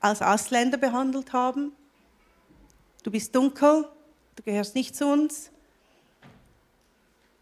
als 0.00 0.22
Ausländer 0.22 0.76
behandelt 0.76 1.32
haben. 1.32 1.70
Du 3.04 3.12
bist 3.12 3.32
dunkel, 3.32 3.88
du 4.34 4.42
gehörst 4.42 4.74
nicht 4.74 4.96
zu 4.96 5.06
uns. 5.06 5.52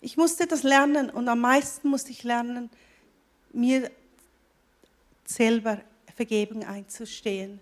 Ich 0.02 0.18
musste 0.18 0.46
das 0.46 0.64
lernen 0.64 1.08
und 1.08 1.26
am 1.30 1.40
meisten 1.40 1.88
musste 1.88 2.10
ich 2.10 2.24
lernen, 2.24 2.68
mir 3.54 3.90
selber 5.24 5.80
Vergebung 6.14 6.62
einzustehen 6.62 7.58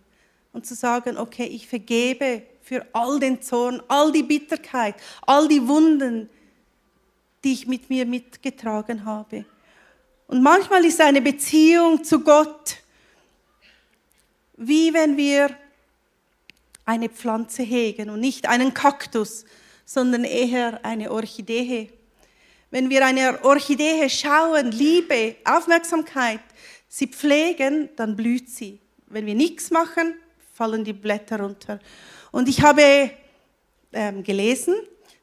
und 0.53 0.67
zu 0.67 0.75
sagen, 0.75 1.19
okay, 1.19 1.47
ich 1.47 1.67
vergebe 1.67 2.43
für 2.63 2.87
all 2.93 3.19
den 3.19 3.41
Zorn, 3.43 3.83
all 3.89 4.13
die 4.13 4.23
Bitterkeit, 4.23 4.95
all 5.23 5.49
die 5.49 5.67
Wunden, 5.67 6.29
die 7.45 7.53
ich 7.53 7.67
mit 7.67 7.89
mir 7.89 8.07
mitgetragen 8.07 9.05
habe. 9.05 9.45
Und 10.27 10.43
manchmal 10.43 10.85
ist 10.85 11.01
eine 11.01 11.23
Beziehung 11.23 12.05
zu 12.05 12.21
Gott 12.21 12.79
wie 14.59 14.93
wenn 14.93 15.17
wir 15.17 15.57
eine 16.85 17.09
Pflanze 17.09 17.63
hegen 17.63 18.11
und 18.11 18.21
nicht 18.21 18.49
einen 18.49 18.75
Kaktus, 18.75 19.45
sondern 19.85 20.25
eher 20.25 20.85
eine 20.85 21.11
Orchidee. 21.13 21.91
Wenn 22.71 22.91
wir 22.91 23.07
eine 23.07 23.45
Orchidee 23.45 24.09
schauen, 24.11 24.73
Liebe, 24.73 25.37
Aufmerksamkeit, 25.45 26.41
sie 26.89 27.07
pflegen, 27.07 27.89
dann 27.97 28.17
blüht 28.17 28.51
sie. 28.51 28.81
Wenn 29.07 29.27
wir 29.27 29.35
nichts 29.35 29.71
machen, 29.71 30.15
fallen 30.59 30.83
die 30.83 30.93
Blätter 30.93 31.39
runter. 31.41 31.79
Und 32.33 32.49
ich 32.49 32.61
habe 32.63 33.13
ähm, 33.93 34.25
gelesen, 34.25 34.75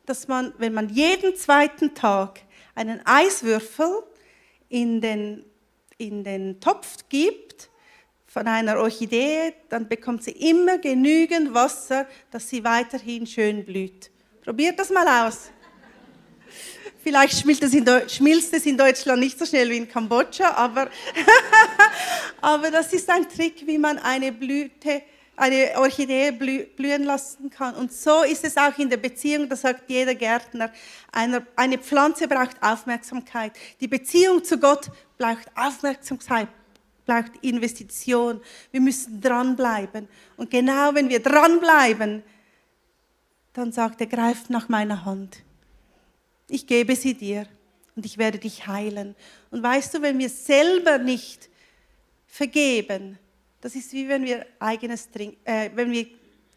dass 0.05 0.29
man, 0.29 0.53
wenn 0.57 0.73
man 0.73 0.87
jeden 0.89 1.35
zweiten 1.35 1.93
Tag 1.93 2.39
einen 2.73 3.01
Eiswürfel 3.05 4.03
in 4.69 5.01
den, 5.01 5.43
in 5.97 6.23
den 6.23 6.61
Topf 6.61 7.09
gibt, 7.09 7.69
von 8.25 8.47
einer 8.47 8.77
Orchidee, 8.79 9.53
dann 9.69 9.87
bekommt 9.87 10.23
sie 10.23 10.31
immer 10.31 10.77
genügend 10.77 11.53
Wasser, 11.53 12.05
dass 12.31 12.49
sie 12.49 12.63
weiterhin 12.63 13.25
schön 13.25 13.63
blüht. 13.63 14.11
Probiert 14.43 14.77
das 14.77 14.89
mal 14.89 15.07
aus. 15.25 15.51
Vielleicht 17.01 17.39
schmilzt 17.39 17.63
es, 17.63 17.73
in 17.73 17.85
schmilzt 18.09 18.53
es 18.53 18.65
in 18.65 18.77
Deutschland 18.77 19.21
nicht 19.21 19.39
so 19.39 19.45
schnell 19.45 19.69
wie 19.69 19.77
in 19.77 19.87
Kambodscha, 19.87 20.51
aber, 20.51 20.89
aber 22.41 22.71
das 22.71 22.91
ist 22.91 23.09
ein 23.09 23.29
Trick, 23.29 23.65
wie 23.65 23.77
man 23.77 23.99
eine 23.99 24.31
Blüte, 24.31 25.01
eine 25.37 25.71
Orchidee 25.77 26.31
blühen 26.31 27.03
lassen 27.03 27.49
kann. 27.49 27.75
Und 27.75 27.91
so 27.91 28.23
ist 28.23 28.43
es 28.43 28.57
auch 28.57 28.77
in 28.77 28.89
der 28.89 28.97
Beziehung, 28.97 29.49
das 29.49 29.61
sagt 29.61 29.89
jeder 29.89 30.15
Gärtner. 30.15 30.71
Eine, 31.11 31.77
Pflanze 31.77 32.27
braucht 32.27 32.61
Aufmerksamkeit. 32.61 33.53
Die 33.79 33.87
Beziehung 33.87 34.43
zu 34.43 34.57
Gott 34.57 34.89
braucht 35.17 35.49
Aufmerksamkeit, 35.55 36.47
braucht 37.05 37.31
Investition. 37.41 38.41
Wir 38.71 38.81
müssen 38.81 39.19
dranbleiben. 39.21 40.07
Und 40.37 40.49
genau 40.49 40.93
wenn 40.93 41.09
wir 41.09 41.21
dranbleiben, 41.21 42.23
dann 43.53 43.71
sagt 43.71 44.01
er, 44.01 44.07
greift 44.07 44.49
nach 44.49 44.69
meiner 44.69 45.05
Hand. 45.05 45.37
Ich 46.47 46.67
gebe 46.67 46.95
sie 46.95 47.13
dir 47.13 47.47
und 47.95 48.05
ich 48.05 48.17
werde 48.17 48.37
dich 48.37 48.67
heilen. 48.67 49.15
Und 49.51 49.63
weißt 49.63 49.93
du, 49.93 50.01
wenn 50.01 50.19
wir 50.19 50.29
selber 50.29 50.97
nicht 50.97 51.49
vergeben, 52.27 53.17
das 53.65 53.73
ist 53.73 53.93
wie 53.93 54.07
wenn 54.07 54.23
wir 54.23 54.45
eigenes 54.59 55.09
trink, 55.09 55.37
äh, 55.43 55.71
wenn 55.73 55.89
wir 55.89 56.05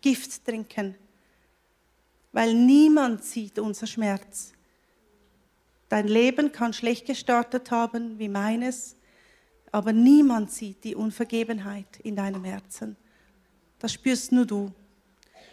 Gift 0.03 0.45
trinken, 0.45 0.95
weil 2.33 2.53
niemand 2.53 3.25
sieht 3.25 3.59
unser 3.59 3.87
Schmerz. 3.87 4.53
Dein 5.89 6.07
Leben 6.07 6.53
kann 6.53 6.75
schlecht 6.75 7.07
gestartet 7.07 7.71
haben 7.71 8.19
wie 8.19 8.29
meines, 8.29 8.95
aber 9.73 9.95
niemand 9.95 10.53
sieht 10.53 10.85
die 10.85 10.95
Unvergebenheit 10.95 11.99
in 12.03 12.15
deinem 12.15 12.45
Herzen. 12.45 12.95
Das 13.79 13.95
spürst 13.95 14.31
nur 14.31 14.45
du. 14.45 14.71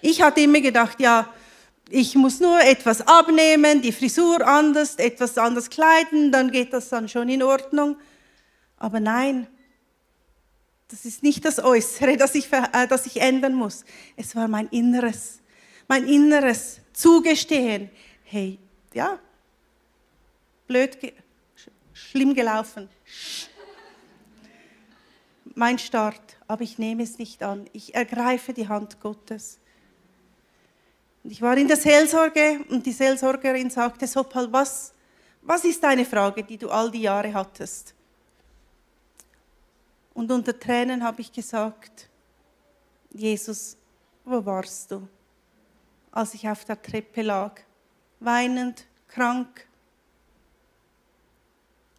Ich 0.01 0.21
hatte 0.21 0.41
immer 0.41 0.59
gedacht, 0.59 0.99
ja, 0.99 1.33
ich 1.89 2.15
muss 2.15 2.41
nur 2.41 2.59
etwas 2.59 2.99
abnehmen, 2.99 3.81
die 3.81 3.93
Frisur 3.93 4.45
anders, 4.45 4.95
etwas 4.95 5.37
anders 5.37 5.69
kleiden, 5.69 6.33
dann 6.33 6.51
geht 6.51 6.73
das 6.73 6.89
dann 6.89 7.07
schon 7.07 7.29
in 7.29 7.43
Ordnung. 7.43 7.95
Aber 8.75 8.99
nein, 8.99 9.47
das 10.87 11.05
ist 11.05 11.23
nicht 11.23 11.43
das 11.45 11.59
Äußere, 11.59 12.17
das 12.17 12.35
ich, 12.35 12.51
äh, 12.51 12.87
das 12.87 13.05
ich 13.05 13.21
ändern 13.21 13.53
muss. 13.53 13.85
Es 14.15 14.35
war 14.35 14.47
mein 14.47 14.67
Inneres, 14.69 15.39
mein 15.87 16.07
Inneres 16.07 16.79
Zugestehen. 16.93 17.89
Hey, 18.23 18.59
ja, 18.93 19.19
blöd, 20.67 20.99
ge 20.99 21.13
schlimm 21.93 22.33
gelaufen. 22.33 22.89
Mein 25.55 25.79
Start, 25.79 26.37
aber 26.47 26.61
ich 26.61 26.77
nehme 26.77 27.03
es 27.03 27.17
nicht 27.17 27.41
an. 27.41 27.69
Ich 27.71 27.95
ergreife 27.95 28.53
die 28.53 28.67
Hand 28.67 28.99
Gottes. 28.99 29.59
Ich 31.23 31.41
war 31.41 31.57
in 31.57 31.67
der 31.67 31.77
Seelsorge 31.77 32.59
und 32.69 32.85
die 32.85 32.91
Seelsorgerin 32.91 33.69
sagte, 33.69 34.05
Sopal, 34.05 34.51
was, 34.51 34.93
was 35.41 35.63
ist 35.63 35.83
deine 35.83 36.05
Frage, 36.05 36.43
die 36.43 36.57
du 36.57 36.69
all 36.69 36.91
die 36.91 37.01
Jahre 37.01 37.33
hattest? 37.33 37.94
Und 40.15 40.31
unter 40.31 40.59
Tränen 40.59 41.03
habe 41.03 41.21
ich 41.21 41.31
gesagt, 41.31 42.09
Jesus, 43.11 43.77
wo 44.23 44.43
warst 44.43 44.89
du, 44.89 45.07
als 46.11 46.33
ich 46.33 46.49
auf 46.49 46.65
der 46.65 46.81
Treppe 46.81 47.21
lag, 47.21 47.61
weinend, 48.19 48.87
krank, 49.07 49.67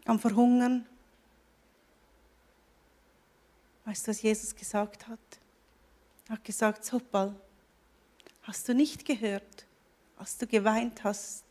am 0.05 0.19
Verhungern? 0.19 0.85
Weißt 3.85 4.09
du, 4.09 4.11
was 4.11 4.23
Jesus 4.23 4.57
gesagt 4.57 5.07
hat? 5.07 5.21
Er 6.27 6.33
hat 6.35 6.45
gesagt, 6.45 6.85
Sopal, 6.85 7.33
Hast 8.47 8.69
du 8.69 8.75
nicht 8.75 9.05
gehört? 9.05 9.67
Als 10.17 10.39
du 10.39 10.47
geweint 10.47 11.03
hast, 11.03 11.43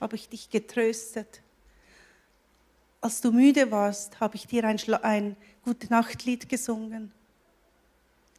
habe 0.00 0.16
ich 0.16 0.30
dich 0.30 0.48
getröstet. 0.48 1.42
Als 3.02 3.20
du 3.20 3.32
müde 3.32 3.70
warst, 3.70 4.18
habe 4.18 4.36
ich 4.36 4.46
dir 4.46 4.64
ein, 4.64 4.80
ein 5.02 5.36
Gute 5.68 5.88
Nachtlied 5.90 6.48
gesungen. 6.48 7.12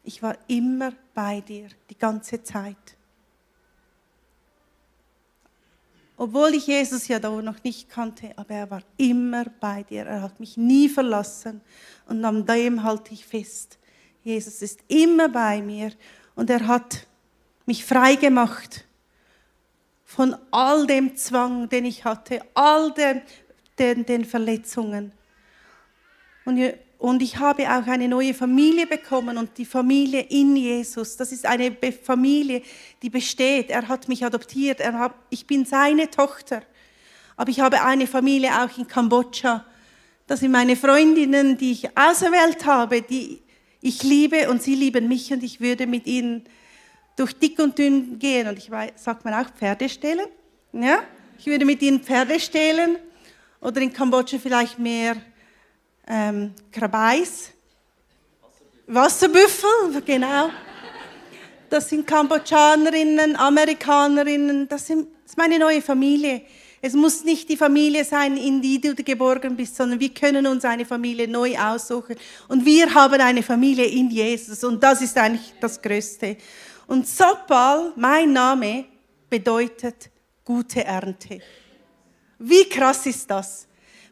Ich 0.03 0.23
war 0.23 0.35
immer 0.47 0.93
bei 1.13 1.41
dir, 1.41 1.67
die 1.91 1.95
ganze 1.95 2.41
Zeit. 2.41 2.97
Obwohl 6.17 6.55
ich 6.55 6.65
Jesus 6.65 7.07
ja 7.07 7.19
da 7.19 7.29
noch 7.29 7.63
nicht 7.63 7.87
kannte, 7.87 8.35
aber 8.35 8.55
er 8.55 8.71
war 8.71 8.81
immer 8.97 9.45
bei 9.59 9.83
dir. 9.83 10.07
Er 10.07 10.23
hat 10.23 10.39
mich 10.39 10.57
nie 10.57 10.89
verlassen 10.89 11.61
und 12.07 12.25
an 12.25 12.47
dem 12.47 12.81
halte 12.81 13.13
ich 13.13 13.27
fest. 13.27 13.77
Jesus 14.23 14.63
ist 14.63 14.79
immer 14.87 15.29
bei 15.29 15.61
mir 15.61 15.91
und 16.33 16.49
er 16.49 16.65
hat 16.65 17.05
mich 17.67 17.85
frei 17.85 18.15
gemacht 18.15 18.87
von 20.03 20.35
all 20.49 20.87
dem 20.87 21.15
Zwang, 21.15 21.69
den 21.69 21.85
ich 21.85 22.05
hatte, 22.05 22.41
all 22.55 22.91
den, 22.91 23.21
den, 23.77 24.03
den 24.03 24.25
Verletzungen. 24.25 25.11
Und, 26.43 26.57
und 26.99 27.21
ich 27.21 27.37
habe 27.37 27.63
auch 27.63 27.87
eine 27.87 28.09
neue 28.09 28.33
Familie 28.33 28.85
bekommen 28.85 29.37
und 29.37 29.57
die 29.57 29.63
Familie 29.63 30.19
in 30.19 30.57
Jesus. 30.57 31.15
Das 31.15 31.31
ist 31.31 31.45
eine 31.45 31.75
Familie, 32.03 32.61
die 33.01 33.09
besteht. 33.09 33.69
Er 33.69 33.87
hat 33.87 34.09
mich 34.09 34.25
adoptiert. 34.25 34.81
Er 34.81 34.99
hat, 34.99 35.15
ich 35.29 35.47
bin 35.47 35.63
seine 35.63 36.11
Tochter. 36.11 36.61
Aber 37.37 37.49
ich 37.49 37.61
habe 37.61 37.81
eine 37.81 38.05
Familie 38.05 38.51
auch 38.51 38.77
in 38.77 38.85
Kambodscha. 38.85 39.63
Das 40.27 40.41
sind 40.41 40.51
meine 40.51 40.75
Freundinnen, 40.75 41.57
die 41.57 41.71
ich 41.71 41.97
auserwählt 41.97 42.65
habe, 42.65 43.01
die 43.01 43.41
ich 43.79 44.03
liebe 44.03 44.49
und 44.49 44.61
sie 44.61 44.75
lieben 44.75 45.07
mich 45.07 45.31
und 45.31 45.41
ich 45.41 45.61
würde 45.61 45.87
mit 45.87 46.05
ihnen 46.05 46.43
durch 47.15 47.31
dick 47.31 47.59
und 47.59 47.77
dünn 47.77 48.19
gehen. 48.19 48.45
Und 48.49 48.57
ich 48.57 48.69
weiß, 48.69 48.91
sagt 48.97 49.23
man 49.23 49.35
auch 49.35 49.49
Pferde 49.51 49.87
stehlen? 49.87 50.27
Ja? 50.73 50.99
Ich 51.37 51.45
würde 51.45 51.63
mit 51.63 51.81
ihnen 51.81 52.01
Pferde 52.01 52.41
stehlen 52.41 52.97
oder 53.61 53.79
in 53.79 53.93
Kambodscha 53.93 54.37
vielleicht 54.37 54.79
mehr 54.79 55.15
ähm, 56.09 56.53
Krabais. 56.71 57.51
Wasserbüffel, 58.87 60.01
genau. 60.03 60.49
Das 61.69 61.87
sind 61.87 62.07
Kambodschanerinnen, 62.07 63.35
Amerikanerinnen, 63.35 64.67
das, 64.67 64.87
sind, 64.87 65.07
das 65.23 65.33
ist 65.33 65.37
meine 65.37 65.59
neue 65.59 65.83
Familie. 65.83 66.41
Es 66.81 66.93
muss 66.93 67.23
nicht 67.23 67.47
die 67.49 67.57
Familie 67.57 68.03
sein, 68.05 68.37
in 68.37 68.61
die 68.61 68.81
du 68.81 68.95
geborgen 68.95 69.55
bist, 69.55 69.75
sondern 69.75 69.99
wir 69.99 70.09
können 70.09 70.47
uns 70.47 70.65
eine 70.65 70.85
Familie 70.85 71.27
neu 71.27 71.55
aussuchen. 71.57 72.15
Und 72.47 72.65
wir 72.65 72.91
haben 72.93 73.21
eine 73.21 73.43
Familie 73.43 73.85
in 73.85 74.09
Jesus 74.09 74.63
und 74.63 74.81
das 74.81 75.01
ist 75.01 75.15
eigentlich 75.17 75.53
das 75.59 75.79
Größte. 75.79 76.37
Und 76.87 77.07
Sopal, 77.07 77.93
mein 77.95 78.33
Name, 78.33 78.85
bedeutet 79.29 80.09
gute 80.43 80.83
Ernte. 80.83 81.39
Wie 82.39 82.67
krass 82.67 83.05
ist 83.05 83.29
das? 83.29 83.68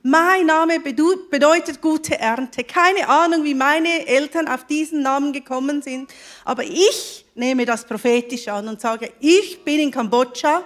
Mein 0.10 0.46
Name 0.46 0.80
bedeutet 0.80 1.82
gute 1.82 2.18
Ernte. 2.18 2.64
Keine 2.64 3.10
Ahnung, 3.10 3.44
wie 3.44 3.54
meine 3.54 4.08
Eltern 4.08 4.48
auf 4.48 4.66
diesen 4.66 5.02
Namen 5.02 5.34
gekommen 5.34 5.82
sind, 5.82 6.14
aber 6.46 6.64
ich 6.64 7.26
nehme 7.36 7.66
das 7.66 7.84
prophetisch 7.84 8.48
an 8.48 8.70
und 8.70 8.80
sage, 8.80 9.12
ich 9.20 9.66
bin 9.66 9.82
in 9.82 9.92
Kambodscha. 9.92 10.64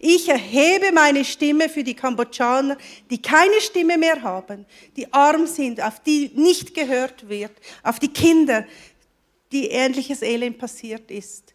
Ich 0.00 0.28
erhebe 0.28 0.90
meine 0.92 1.24
Stimme 1.24 1.68
für 1.68 1.84
die 1.84 1.94
Kambodschaner, 1.94 2.76
die 3.08 3.22
keine 3.22 3.60
Stimme 3.60 3.96
mehr 3.96 4.20
haben, 4.22 4.66
die 4.96 5.12
arm 5.12 5.46
sind, 5.46 5.80
auf 5.80 6.00
die 6.00 6.32
nicht 6.34 6.74
gehört 6.74 7.28
wird, 7.28 7.52
auf 7.84 8.00
die 8.00 8.12
Kinder, 8.12 8.66
die 9.52 9.68
ähnliches 9.68 10.20
Elend 10.22 10.58
passiert 10.58 11.12
ist. 11.12 11.54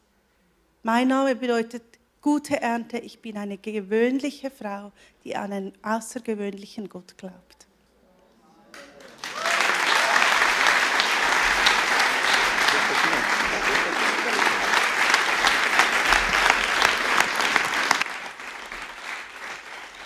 Mein 0.83 1.09
Name 1.09 1.35
bedeutet 1.35 1.83
gute 2.25 2.59
Ernte. 2.59 2.97
Ich 2.97 3.19
bin 3.19 3.37
eine 3.37 3.55
gewöhnliche 3.55 4.49
Frau, 4.49 4.91
die 5.23 5.35
an 5.35 5.53
einen 5.53 5.73
außergewöhnlichen 5.83 6.89
Gott 6.89 7.15
glaubt. 7.19 7.67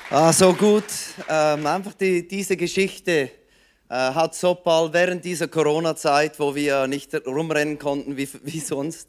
Ah, 0.09 0.33
so 0.33 0.53
gut. 0.53 0.83
Ähm, 1.29 1.65
einfach 1.67 1.93
die, 1.93 2.27
diese 2.27 2.57
Geschichte 2.57 3.31
äh, 3.87 3.95
hat 3.95 4.35
Sopal 4.35 4.91
während 4.91 5.23
dieser 5.23 5.47
Corona-Zeit, 5.47 6.37
wo 6.37 6.53
wir 6.53 6.85
nicht 6.87 7.15
rumrennen 7.25 7.79
konnten 7.79 8.17
wie, 8.17 8.27
wie 8.43 8.59
sonst, 8.59 9.07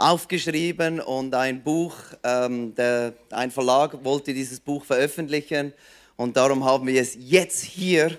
aufgeschrieben 0.00 1.00
und 1.00 1.34
ein 1.34 1.62
Buch, 1.62 1.94
ähm, 2.24 2.74
der, 2.74 3.12
ein 3.30 3.50
Verlag 3.50 4.02
wollte 4.02 4.32
dieses 4.32 4.58
Buch 4.58 4.84
veröffentlichen 4.84 5.72
und 6.16 6.36
darum 6.36 6.64
haben 6.64 6.86
wir 6.86 7.00
es 7.00 7.16
jetzt 7.18 7.62
hier, 7.62 8.16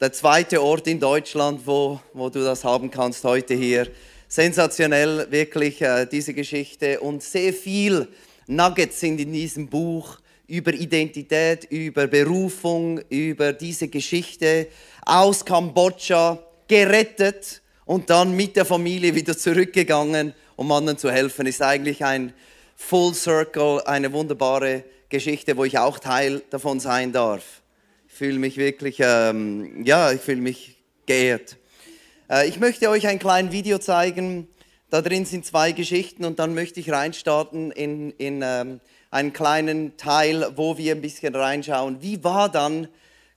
der 0.00 0.12
zweite 0.12 0.62
Ort 0.62 0.86
in 0.88 1.00
Deutschland, 1.00 1.60
wo, 1.64 2.00
wo 2.12 2.28
du 2.28 2.44
das 2.44 2.64
haben 2.64 2.90
kannst, 2.90 3.24
heute 3.24 3.54
hier. 3.54 3.88
Sensationell, 4.28 5.30
wirklich 5.30 5.80
äh, 5.80 6.06
diese 6.06 6.34
Geschichte 6.34 7.00
und 7.00 7.22
sehr 7.22 7.52
viel 7.52 8.08
Nuggets 8.48 9.00
sind 9.00 9.20
in 9.20 9.32
diesem 9.32 9.68
Buch 9.68 10.18
über 10.48 10.72
Identität, 10.74 11.64
über 11.70 12.06
Berufung, 12.06 13.00
über 13.08 13.52
diese 13.52 13.88
Geschichte 13.88 14.66
aus 15.04 15.44
Kambodscha 15.44 16.38
gerettet 16.68 17.62
und 17.86 18.10
dann 18.10 18.36
mit 18.36 18.56
der 18.56 18.66
Familie 18.66 19.14
wieder 19.14 19.38
zurückgegangen, 19.38 20.34
um 20.56 20.70
anderen 20.72 20.98
zu 20.98 21.10
helfen. 21.10 21.46
Ist 21.46 21.62
eigentlich 21.62 22.04
ein 22.04 22.34
Full 22.74 23.14
Circle, 23.14 23.80
eine 23.84 24.12
wunderbare 24.12 24.84
Geschichte, 25.08 25.56
wo 25.56 25.64
ich 25.64 25.78
auch 25.78 25.98
Teil 25.98 26.42
davon 26.50 26.80
sein 26.80 27.12
darf. 27.12 27.62
Ich 28.08 28.14
fühle 28.14 28.38
mich 28.38 28.56
wirklich, 28.58 28.98
ähm, 29.00 29.84
ja, 29.84 30.12
ich 30.12 30.20
fühle 30.20 30.40
mich 30.40 30.76
geehrt. 31.06 31.56
Äh, 32.28 32.48
ich 32.48 32.58
möchte 32.58 32.90
euch 32.90 33.06
ein 33.06 33.18
kleines 33.18 33.52
Video 33.52 33.78
zeigen. 33.78 34.48
Da 34.90 35.00
drin 35.00 35.24
sind 35.24 35.46
zwei 35.46 35.72
Geschichten 35.72 36.24
und 36.24 36.38
dann 36.38 36.54
möchte 36.54 36.80
ich 36.80 36.90
reinstarten 36.90 37.70
in, 37.70 38.10
in 38.12 38.42
ähm, 38.42 38.80
einen 39.10 39.32
kleinen 39.32 39.96
Teil, 39.96 40.52
wo 40.56 40.76
wir 40.76 40.94
ein 40.94 41.00
bisschen 41.00 41.34
reinschauen. 41.34 42.02
Wie 42.02 42.22
war 42.24 42.48
dann 42.48 42.88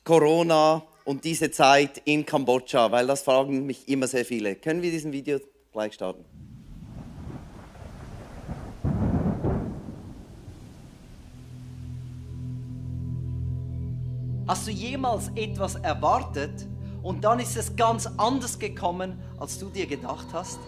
Corona 0.03 0.83
und 1.09 1.23
diese 1.23 1.49
Zeit 1.49 2.03
in 2.05 2.23
Kambodscha? 2.23 2.91
Weil 2.91 3.07
das 3.07 3.23
fragen 3.23 3.65
mich 3.65 3.89
immer 3.89 4.05
sehr 4.05 4.23
viele. 4.23 4.55
Können 4.55 4.83
wir 4.83 4.91
diesen 4.91 5.11
Video 5.11 5.39
gleich 5.71 5.95
starten? 5.95 6.23
Hast 14.47 14.67
du 14.67 14.71
jemals 14.71 15.31
etwas 15.35 15.75
erwartet 15.77 16.67
und 17.01 17.23
dann 17.23 17.39
ist 17.39 17.57
es 17.57 17.75
ganz 17.75 18.05
anders 18.17 18.59
gekommen, 18.59 19.19
als 19.39 19.57
du 19.57 19.69
dir 19.69 19.87
gedacht 19.87 20.27
hast? 20.31 20.59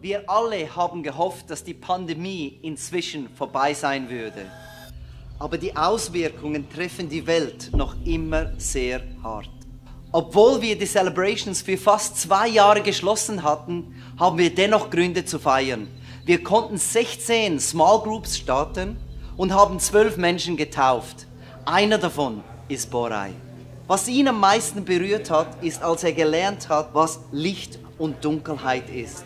Wir 0.00 0.28
alle 0.28 0.74
haben 0.74 1.04
gehofft, 1.04 1.50
dass 1.50 1.62
die 1.62 1.74
Pandemie 1.74 2.58
inzwischen 2.62 3.28
vorbei 3.28 3.74
sein 3.74 4.10
würde. 4.10 4.46
Aber 5.40 5.56
die 5.56 5.74
Auswirkungen 5.74 6.68
treffen 6.68 7.08
die 7.08 7.26
Welt 7.26 7.70
noch 7.74 7.94
immer 8.04 8.52
sehr 8.58 9.00
hart. 9.22 9.48
Obwohl 10.12 10.60
wir 10.60 10.76
die 10.76 10.84
Celebrations 10.84 11.62
für 11.62 11.78
fast 11.78 12.20
zwei 12.20 12.46
Jahre 12.46 12.82
geschlossen 12.82 13.42
hatten, 13.42 13.94
haben 14.18 14.36
wir 14.36 14.54
dennoch 14.54 14.90
Gründe 14.90 15.24
zu 15.24 15.38
feiern. 15.38 15.88
Wir 16.26 16.44
konnten 16.44 16.76
16 16.76 17.58
Small 17.58 18.00
Groups 18.00 18.36
starten 18.36 18.98
und 19.38 19.54
haben 19.54 19.80
zwölf 19.80 20.18
Menschen 20.18 20.58
getauft. 20.58 21.26
Einer 21.64 21.96
davon 21.96 22.44
ist 22.68 22.90
Borai. 22.90 23.30
Was 23.86 24.08
ihn 24.08 24.28
am 24.28 24.40
meisten 24.40 24.84
berührt 24.84 25.30
hat, 25.30 25.64
ist, 25.64 25.82
als 25.82 26.04
er 26.04 26.12
gelernt 26.12 26.68
hat, 26.68 26.90
was 26.92 27.20
Licht 27.32 27.78
und 27.96 28.22
Dunkelheit 28.22 28.90
ist. 28.90 29.24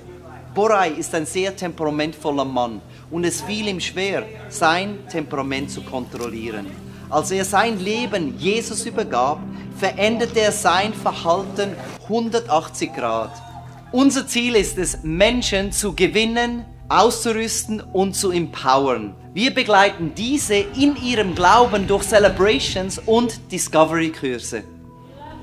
Borai 0.54 0.90
ist 0.90 1.12
ein 1.16 1.26
sehr 1.26 1.56
temperamentvoller 1.56 2.44
Mann 2.44 2.80
und 3.14 3.22
es 3.22 3.42
fiel 3.42 3.68
ihm 3.68 3.78
schwer, 3.78 4.26
sein 4.48 4.98
Temperament 5.08 5.70
zu 5.70 5.82
kontrollieren. 5.82 6.66
Als 7.08 7.30
er 7.30 7.44
sein 7.44 7.78
Leben 7.78 8.36
Jesus 8.36 8.84
übergab, 8.86 9.38
veränderte 9.78 10.40
er 10.40 10.50
sein 10.50 10.92
Verhalten 10.92 11.76
180 12.02 12.92
Grad. 12.92 13.30
Unser 13.92 14.26
Ziel 14.26 14.56
ist 14.56 14.78
es, 14.78 15.04
Menschen 15.04 15.70
zu 15.70 15.94
gewinnen, 15.94 16.64
auszurüsten 16.88 17.80
und 17.80 18.14
zu 18.16 18.32
empowern. 18.32 19.14
Wir 19.32 19.54
begleiten 19.54 20.12
diese 20.16 20.56
in 20.56 20.96
ihrem 20.96 21.36
Glauben 21.36 21.86
durch 21.86 22.02
Celebrations 22.08 22.98
und 22.98 23.52
Discovery-Kurse. 23.52 24.64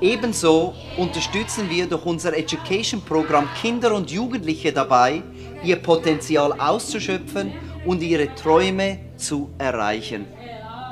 Ebenso 0.01 0.73
unterstützen 0.97 1.69
wir 1.69 1.85
durch 1.85 2.05
unser 2.05 2.35
Education-Programm 2.35 3.47
Kinder 3.61 3.93
und 3.93 4.11
Jugendliche 4.11 4.73
dabei, 4.73 5.23
ihr 5.63 5.77
Potenzial 5.77 6.53
auszuschöpfen 6.59 7.53
und 7.85 8.01
ihre 8.01 8.33
Träume 8.35 8.99
zu 9.17 9.49
erreichen. 9.57 10.25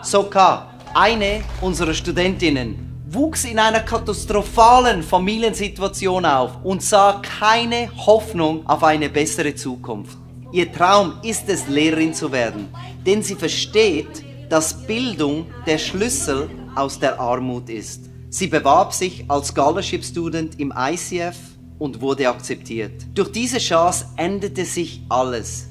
Soka, 0.02 0.70
eine 0.94 1.42
unserer 1.62 1.94
Studentinnen, 1.94 3.04
wuchs 3.10 3.46
in 3.46 3.60
einer 3.60 3.82
katastrophalen 3.82 5.04
Familiensituation 5.04 6.26
auf 6.26 6.64
und 6.64 6.82
sah 6.82 7.22
keine 7.22 7.90
Hoffnung 8.06 8.66
auf 8.68 8.84
eine 8.84 9.10
bessere 9.10 9.56
Zukunft. 9.56 10.18
Ihr 10.52 10.72
Traum 10.72 11.14
ist 11.22 11.48
es, 11.50 11.68
Lehrerin 11.68 12.14
zu 12.14 12.32
werden, 12.32 12.70
denn 13.06 13.22
sie 13.22 13.36
versteht, 13.36 14.24
dass 14.50 14.86
Bildung 14.88 15.46
der 15.66 15.78
Schlüssel 15.78 16.50
aus 16.76 17.00
der 17.00 17.20
Armut 17.20 17.70
ist. 17.70 18.10
Sie 18.30 18.48
bewarb 18.48 18.94
sich 18.94 19.26
als 19.28 19.50
Scholarship 19.50 20.04
Student 20.04 20.60
im 20.60 20.74
ICF 20.76 21.36
und 21.80 22.02
wurde 22.02 22.30
akzeptiert. 22.30 23.08
Durch 23.16 23.32
diese 23.32 23.58
Chance 23.58 24.06
änderte 24.18 24.66
sich 24.66 25.02
alles. 25.10 25.66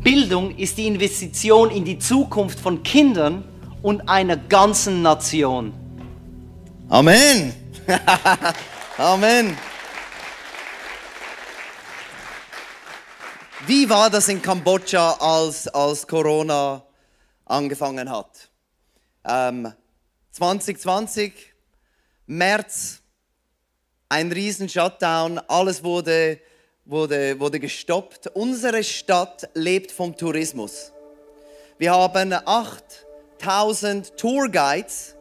Bildung 0.00 0.56
ist 0.56 0.76
die 0.78 0.86
Investition 0.86 1.70
in 1.70 1.84
die 1.84 1.98
Zukunft 1.98 2.60
von 2.60 2.82
Kindern 2.82 3.44
und 3.82 4.08
einer 4.08 4.36
ganzen 4.36 5.02
Nation. 5.02 5.72
Amen. 6.88 7.54
Amen. 8.98 9.56
Wie 13.66 13.88
war 13.90 14.08
das 14.08 14.28
in 14.28 14.40
Kambodscha, 14.40 15.16
als, 15.18 15.66
als 15.66 16.06
Corona 16.06 16.84
angefangen 17.44 18.08
hat? 18.08 18.48
Ähm, 19.24 19.72
2020, 20.30 21.32
März, 22.26 23.02
ein 24.08 24.30
riesen 24.30 24.68
Shutdown, 24.68 25.38
alles 25.48 25.82
wurde, 25.82 26.38
wurde, 26.84 27.38
wurde 27.40 27.58
gestoppt. 27.58 28.28
Unsere 28.34 28.84
Stadt 28.84 29.48
lebt 29.54 29.90
vom 29.90 30.16
Tourismus. 30.16 30.92
Wir 31.78 31.92
haben 31.92 32.32
8000 32.32 34.16
Tourguides, 34.16 35.16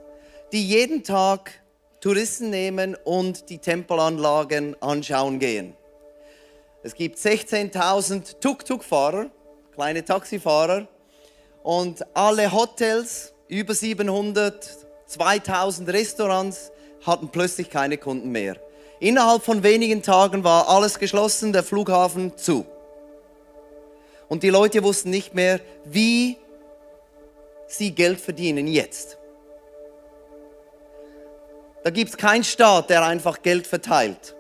die 0.52 0.68
jeden 0.68 1.04
Tag 1.04 1.52
Touristen 2.00 2.52
nehmen 2.52 2.96
und 3.04 3.50
die 3.50 3.58
Tempelanlagen 3.58 4.80
anschauen 4.82 5.40
gehen. 5.40 5.76
Es 6.84 6.94
gibt 6.94 7.18
16.000 7.18 8.40
Tuk-Tuk-Fahrer, 8.40 9.32
kleine 9.74 10.06
Taxifahrer 10.06 10.88
und 11.64 12.06
alle 12.16 12.52
Hotels, 12.52 13.34
über 13.48 13.74
700, 13.74 14.70
2000 15.08 15.90
Restaurants 15.90 16.72
hatten 17.06 17.30
plötzlich 17.30 17.70
keine 17.70 17.98
Kunden 17.98 18.32
mehr. 18.32 18.58
Innerhalb 19.00 19.44
von 19.44 19.64
wenigen 19.64 20.02
Tagen 20.02 20.44
war 20.44 20.70
alles 20.70 21.00
geschlossen, 21.00 21.54
der 21.54 21.64
Flughafen 21.64 22.38
zu. 22.38 22.66
Und 24.28 24.44
die 24.44 24.50
Leute 24.50 24.84
wussten 24.84 25.10
nicht 25.10 25.36
mehr, 25.36 25.60
wie 25.84 26.38
sie 27.68 27.92
Geld 27.92 28.20
verdienen 28.20 28.68
jetzt. 28.68 29.18
Da 31.84 31.90
gibt 31.92 32.10
es 32.10 32.18
keinen 32.18 32.44
Staat, 32.44 32.90
der 32.90 33.04
einfach 33.06 33.42
Geld 33.42 33.68
verteilt 33.68 34.36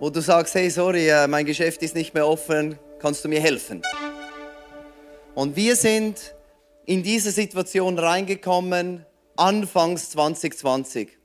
wo 0.00 0.10
du 0.10 0.20
sagst, 0.20 0.54
hey, 0.54 0.70
sorry, 0.70 1.08
äh, 1.08 1.26
mein 1.26 1.44
Geschäft 1.44 1.82
ist 1.82 1.94
nicht 1.94 2.14
mehr 2.14 2.26
offen, 2.26 2.78
kannst 2.98 3.24
du 3.24 3.28
mir 3.28 3.40
helfen? 3.40 3.82
Und 5.34 5.56
wir 5.56 5.76
sind 5.76 6.34
in 6.86 7.02
diese 7.02 7.30
Situation 7.30 7.98
reingekommen 7.98 9.04
anfangs 9.36 10.10
2020. 10.10 11.17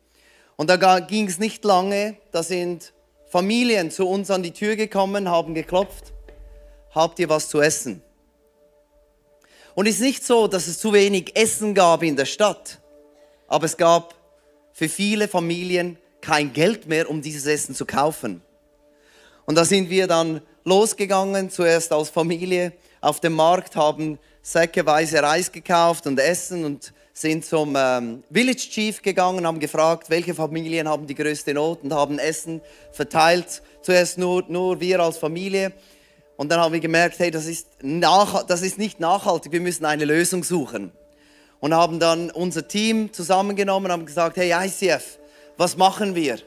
Und 0.55 0.69
da 0.69 0.99
ging 0.99 1.27
es 1.27 1.39
nicht 1.39 1.63
lange, 1.63 2.17
da 2.31 2.43
sind 2.43 2.93
Familien 3.27 3.89
zu 3.89 4.07
uns 4.07 4.29
an 4.29 4.43
die 4.43 4.51
Tür 4.51 4.75
gekommen, 4.75 5.29
haben 5.29 5.55
geklopft, 5.55 6.13
habt 6.91 7.19
ihr 7.19 7.29
was 7.29 7.49
zu 7.49 7.61
essen? 7.61 8.01
Und 9.75 9.87
es 9.87 9.95
ist 9.95 10.01
nicht 10.01 10.23
so, 10.23 10.47
dass 10.47 10.67
es 10.67 10.77
zu 10.77 10.93
wenig 10.93 11.35
Essen 11.35 11.73
gab 11.73 12.03
in 12.03 12.15
der 12.15 12.25
Stadt, 12.25 12.79
aber 13.47 13.65
es 13.65 13.75
gab 13.75 14.13
für 14.71 14.87
viele 14.87 15.27
Familien 15.27 15.97
kein 16.21 16.53
Geld 16.53 16.87
mehr, 16.87 17.09
um 17.09 17.21
dieses 17.21 17.45
Essen 17.47 17.73
zu 17.73 17.85
kaufen. 17.85 18.41
Und 19.45 19.55
da 19.55 19.65
sind 19.65 19.89
wir 19.89 20.07
dann 20.07 20.41
losgegangen, 20.63 21.49
zuerst 21.49 21.91
als 21.91 22.09
Familie 22.09 22.73
auf 23.01 23.19
dem 23.19 23.33
Markt, 23.33 23.75
haben 23.75 24.19
säckeweise 24.41 25.21
Reis 25.21 25.51
gekauft 25.51 26.07
und 26.07 26.19
Essen 26.19 26.65
und 26.65 26.93
sind 27.13 27.45
zum 27.45 27.75
ähm, 27.77 28.23
Village 28.31 28.69
Chief 28.69 29.01
gegangen, 29.01 29.45
haben 29.45 29.59
gefragt, 29.59 30.09
welche 30.09 30.33
Familien 30.33 30.89
haben 30.89 31.05
die 31.05 31.13
größte 31.13 31.53
Not 31.53 31.83
und 31.83 31.93
haben 31.93 32.17
Essen 32.17 32.61
verteilt. 32.91 33.61
Zuerst 33.81 34.17
nur, 34.17 34.43
nur 34.47 34.79
wir 34.79 34.99
als 34.99 35.17
Familie. 35.17 35.73
Und 36.35 36.51
dann 36.51 36.59
haben 36.59 36.73
wir 36.73 36.79
gemerkt, 36.79 37.19
hey, 37.19 37.29
das 37.29 37.45
ist, 37.45 37.67
nach, 37.81 38.43
das 38.43 38.63
ist 38.63 38.79
nicht 38.79 38.99
nachhaltig, 38.99 39.51
wir 39.51 39.61
müssen 39.61 39.85
eine 39.85 40.05
Lösung 40.05 40.43
suchen. 40.43 40.91
Und 41.59 41.73
haben 41.73 41.99
dann 41.99 42.31
unser 42.31 42.67
Team 42.67 43.13
zusammengenommen 43.13 43.85
und 43.85 43.91
haben 43.91 44.05
gesagt, 44.05 44.35
hey 44.35 44.51
ICF, 44.51 45.19
was 45.55 45.77
machen 45.77 46.15
wir? 46.15 46.39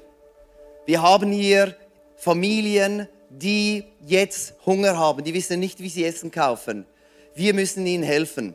Wir 0.85 1.01
haben 1.01 1.31
hier 1.31 1.77
Familien, 2.17 3.09
die 3.31 3.85
jetzt 4.05 4.55
Hunger 4.67 4.99
haben, 4.99 5.25
die 5.25 5.33
wissen 5.33 5.61
nicht, 5.61 5.81
wie 5.81 5.89
sie 5.89 6.05
Essen 6.05 6.31
kaufen. 6.31 6.87
Wir 7.35 7.55
müssen 7.55 7.87
ihnen 7.87 8.03
helfen. 8.03 8.55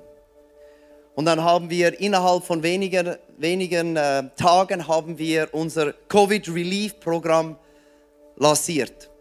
Und 1.15 1.26
dann 1.26 1.43
haben 1.43 1.69
wir 1.69 2.00
innerhalb 2.00 2.43
von 2.45 2.63
weniger, 2.63 3.19
wenigen 3.38 3.95
äh, 3.95 4.24
Tagen 4.38 4.88
haben 4.88 5.17
wir 5.17 5.50
unser 5.52 5.93
Covid 6.08 6.47
Relief 6.50 7.00
Programm 7.00 7.58
lanciert 8.38 9.12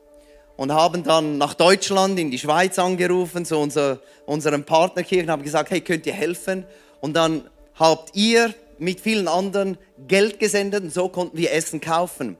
und 0.60 0.72
haben 0.72 1.02
dann 1.04 1.38
nach 1.38 1.54
Deutschland, 1.54 2.18
in 2.18 2.30
die 2.30 2.38
Schweiz 2.38 2.78
angerufen, 2.78 3.46
zu 3.46 3.56
unser, 3.56 3.98
unserem 4.26 4.64
Partnerkirchen, 4.64 5.30
haben 5.30 5.42
gesagt, 5.42 5.70
hey, 5.70 5.80
könnt 5.80 6.04
ihr 6.04 6.12
helfen? 6.12 6.66
Und 7.00 7.14
dann 7.14 7.48
habt 7.74 8.14
ihr 8.14 8.52
mit 8.78 9.00
vielen 9.00 9.26
anderen 9.26 9.78
Geld 10.06 10.38
gesendet 10.38 10.84
und 10.84 10.92
so 10.92 11.08
konnten 11.08 11.38
wir 11.38 11.52
Essen 11.52 11.80
kaufen. 11.80 12.36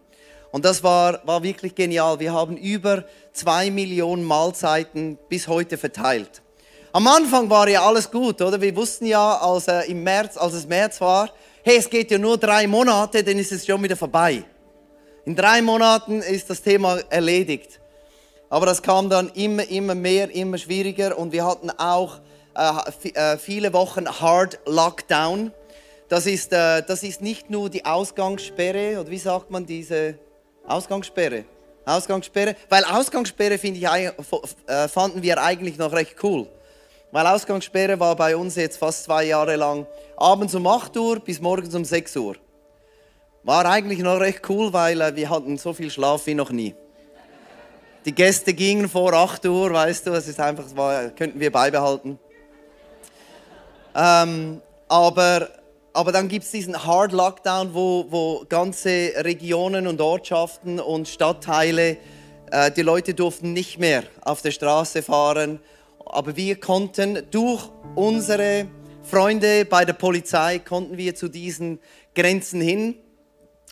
Und 0.53 0.67
das 0.67 0.83
war, 0.83 1.27
war 1.27 1.43
wirklich 1.43 1.75
genial. 1.75 2.21
Wir 2.21 2.35
haben 2.35 2.59
über 2.59 3.05
zwei 3.33 3.71
Millionen 3.71 4.25
Mahlzeiten 4.25 5.19
bis 5.31 5.49
heute 5.49 5.79
verteilt. 5.79 6.43
Am 6.93 7.07
Anfang 7.07 7.49
war 7.49 7.69
ja 7.69 7.87
alles 7.87 8.11
gut, 8.11 8.43
oder? 8.43 8.61
Wir 8.61 8.75
wussten 8.75 9.07
ja, 9.07 9.37
als, 9.39 9.69
äh, 9.69 9.83
im 9.83 10.03
März, 10.03 10.37
als 10.37 10.55
es 10.55 10.67
März 10.67 11.01
war, 11.01 11.31
hey, 11.63 11.77
es 11.77 11.89
geht 11.89 12.11
ja 12.11 12.19
nur 12.19 12.37
drei 12.37 12.67
Monate, 12.67 13.23
dann 13.23 13.39
ist 13.39 13.53
es 13.53 13.65
schon 13.65 13.81
wieder 13.81 13.97
vorbei. 13.97 14.43
In 15.25 15.37
drei 15.37 15.63
Monaten 15.63 16.21
ist 16.21 16.51
das 16.51 16.61
Thema 16.61 16.99
erledigt. 17.09 17.79
Aber 18.49 18.67
das 18.67 18.83
kam 18.83 19.09
dann 19.09 19.29
immer, 19.35 19.69
immer 19.71 19.95
mehr, 19.95 20.35
immer 20.35 20.59
schwieriger 20.59 21.17
und 21.17 21.31
wir 21.31 21.47
hatten 21.47 21.71
auch 21.71 22.19
äh, 22.57 23.11
äh 23.11 23.39
viele 23.39 23.73
Wochen 23.73 24.09
Hard 24.09 24.59
Lockdown. 24.67 25.53
Das 26.09 26.27
ist, 26.27 26.53
äh, 26.53 26.83
das 26.83 27.05
ist 27.05 27.21
nicht 27.21 27.51
nur 27.51 27.71
die 27.71 27.85
Ausgangssperre, 27.85 29.01
oder 29.01 29.11
wie 29.11 29.19
sagt 29.19 29.53
man 29.53 29.65
diese 29.65 30.19
Ausgangssperre? 30.67 31.45
Ausgangssperre, 31.85 32.57
weil 32.69 32.83
Ausgangssperre 32.85 33.55
ich, 33.55 33.75
äh, 33.75 34.89
fanden 34.89 35.23
wir 35.23 35.41
eigentlich 35.41 35.79
noch 35.79 35.93
recht 35.93 36.17
cool. 36.25 36.49
Weil 37.13 37.27
Ausgangssperre 37.27 37.99
war 37.99 38.15
bei 38.15 38.37
uns 38.37 38.55
jetzt 38.55 38.77
fast 38.77 39.05
zwei 39.05 39.25
Jahre 39.25 39.57
lang 39.57 39.87
abends 40.17 40.55
um 40.55 40.67
8 40.67 40.97
Uhr 40.97 41.19
bis 41.19 41.41
morgens 41.41 41.75
um 41.75 41.85
6 41.85 42.17
Uhr. 42.17 42.37
War 43.43 43.67
eigentlich 43.67 43.99
noch 44.01 44.21
recht 44.21 44.49
cool, 44.49 44.73
weil 44.73 45.01
äh, 45.01 45.17
wir 45.17 45.29
hatten 45.29 45.57
so 45.57 45.73
viel 45.73 45.91
Schlaf 45.91 46.27
wie 46.27 46.35
noch 46.35 46.51
nie. 46.51 46.75
Die 48.05 48.15
Gäste 48.15 48.55
gingen 48.55 48.89
vor 48.89 49.13
8 49.13 49.45
Uhr, 49.47 49.73
weißt 49.73 50.07
du, 50.07 50.13
es 50.13 50.29
ist 50.29 50.39
einfach, 50.39 50.65
das 50.65 51.15
könnten 51.17 51.41
wir 51.41 51.51
beibehalten. 51.51 52.19
Ähm, 53.95 54.63
aber, 54.89 55.49
aber 55.93 56.13
dann 56.13 56.29
gibt 56.29 56.45
es 56.45 56.53
diesen 56.53 56.85
Hard 56.85 57.13
Lockdown, 57.13 57.75
wo, 57.75 58.07
wo 58.09 58.45
ganze 58.49 59.13
Regionen 59.17 59.89
und 59.89 60.01
Ortschaften 60.01 60.79
und 60.79 61.09
Stadtteile, 61.09 61.97
äh, 62.53 62.71
die 62.71 62.83
Leute 62.83 63.15
durften 63.15 63.53
nicht 63.53 63.79
mehr 63.79 64.05
auf 64.21 64.43
der 64.43 64.53
Straße 64.53 65.03
fahren 65.03 65.59
aber 66.13 66.37
wir 66.37 66.57
konnten 66.57 67.23
durch 67.31 67.69
unsere 67.95 68.67
Freunde 69.03 69.65
bei 69.65 69.85
der 69.85 69.93
Polizei, 69.93 70.59
konnten 70.59 70.97
wir 70.97 71.15
zu 71.15 71.29
diesen 71.29 71.79
Grenzen 72.15 72.61
hin, 72.61 72.97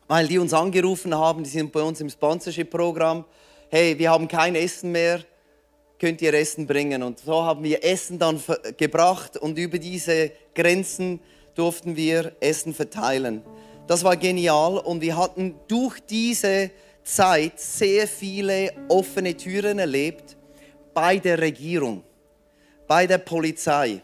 weil 0.07 0.27
die 0.27 0.39
uns 0.39 0.53
angerufen 0.53 1.15
haben, 1.15 1.45
die 1.45 1.51
sind 1.51 1.73
bei 1.73 1.83
uns 1.83 2.01
im 2.01 2.09
Sponsorship-Programm, 2.09 3.25
hey, 3.71 3.99
wir 3.99 4.11
haben 4.11 4.29
kein 4.29 4.55
Essen 4.55 4.93
mehr, 4.93 5.21
könnt 5.99 6.23
ihr 6.23 6.33
Essen 6.33 6.67
bringen? 6.67 7.03
Und 7.03 7.19
so 7.19 7.43
haben 7.43 7.63
wir 7.65 7.85
Essen 7.85 8.19
dann 8.19 8.41
gebracht 8.77 9.37
und 9.37 9.59
über 9.59 9.79
diese 9.79 10.31
Grenzen 10.55 11.21
durften 11.55 11.97
wir 11.97 12.33
Essen 12.41 12.73
verteilen. 12.73 13.43
Das 13.87 14.05
war 14.05 14.17
genial 14.17 14.79
und 14.79 15.01
wir 15.01 15.17
hatten 15.17 15.57
durch 15.67 15.99
diese 16.01 16.71
Zeit 17.03 17.59
sehr 17.59 18.07
viele 18.07 18.73
offene 18.89 19.37
Türen 19.37 19.79
erlebt 19.79 20.37
bei 20.95 21.19
der 21.19 21.39
Regierung 21.39 22.05
bei 22.89 23.07
der 23.07 23.19
Polizei. 23.19 24.03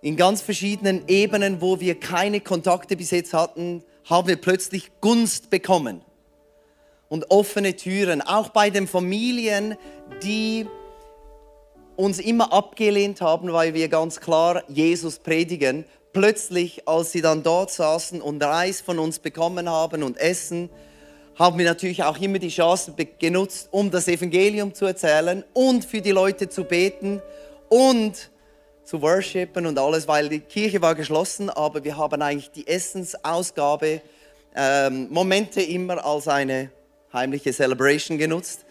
In 0.00 0.16
ganz 0.16 0.40
verschiedenen 0.40 1.06
Ebenen, 1.06 1.60
wo 1.60 1.78
wir 1.78 2.00
keine 2.00 2.40
Kontakte 2.40 2.96
bis 2.96 3.10
jetzt 3.10 3.34
hatten, 3.34 3.84
haben 4.08 4.26
wir 4.26 4.36
plötzlich 4.36 4.90
Gunst 5.00 5.50
bekommen. 5.50 6.00
Und 7.10 7.30
offene 7.30 7.76
Türen, 7.76 8.22
auch 8.22 8.48
bei 8.48 8.70
den 8.70 8.88
Familien, 8.88 9.76
die 10.22 10.66
uns 11.96 12.18
immer 12.18 12.52
abgelehnt 12.52 13.20
haben, 13.20 13.52
weil 13.52 13.74
wir 13.74 13.88
ganz 13.88 14.20
klar 14.20 14.62
Jesus 14.68 15.18
predigen. 15.18 15.84
Plötzlich, 16.14 16.88
als 16.88 17.12
sie 17.12 17.20
dann 17.20 17.42
dort 17.42 17.70
saßen 17.70 18.22
und 18.22 18.42
Reis 18.42 18.80
von 18.80 18.98
uns 18.98 19.18
bekommen 19.18 19.68
haben 19.68 20.02
und 20.02 20.16
Essen, 20.16 20.70
haben 21.38 21.58
wir 21.58 21.66
natürlich 21.66 22.02
auch 22.02 22.18
immer 22.18 22.38
die 22.38 22.48
Chance 22.48 22.94
genutzt, 23.18 23.68
um 23.70 23.90
das 23.90 24.08
Evangelium 24.08 24.74
zu 24.74 24.86
erzählen 24.86 25.44
und 25.52 25.84
für 25.84 26.00
die 26.00 26.10
Leute 26.10 26.48
zu 26.48 26.64
beten 26.64 27.20
und 27.70 28.30
zu 28.84 29.00
worshipen 29.00 29.66
und 29.66 29.78
alles, 29.78 30.06
weil 30.08 30.28
die 30.28 30.40
Kirche 30.40 30.82
war 30.82 30.94
geschlossen, 30.94 31.48
aber 31.48 31.84
wir 31.84 31.96
haben 31.96 32.20
eigentlich 32.20 32.50
die 32.50 32.66
Essensausgabe 32.66 34.02
ähm, 34.54 35.06
Momente 35.10 35.62
immer 35.62 36.04
als 36.04 36.26
eine 36.26 36.70
heimliche 37.12 37.52
Celebration 37.52 38.18
genutzt 38.18 38.66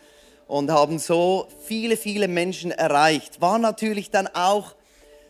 und 0.48 0.70
haben 0.72 1.00
so 1.00 1.48
viele, 1.64 1.96
viele 1.96 2.28
Menschen 2.28 2.72
erreicht. 2.72 3.40
War 3.40 3.58
natürlich 3.60 4.12
dann 4.12 4.28
auch 4.28 4.76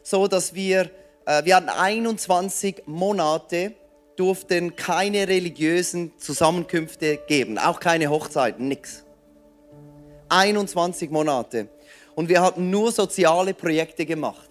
so, 0.01 0.27
dass 0.27 0.55
wir, 0.55 0.89
äh, 1.25 1.45
wir 1.45 1.55
hatten 1.55 1.69
21 1.69 2.83
Monate, 2.87 3.73
durften 4.15 4.75
keine 4.75 5.27
religiösen 5.27 6.17
Zusammenkünfte 6.17 7.19
geben, 7.27 7.59
auch 7.59 7.79
keine 7.79 8.09
Hochzeiten, 8.09 8.67
nichts. 8.67 9.05
21 10.29 11.11
Monate 11.11 11.69
und 12.19 12.27
wir 12.27 12.41
hatten 12.41 12.69
nur 12.69 12.91
soziale 12.91 13.53
Projekte 13.53 14.05
gemacht. 14.05 14.49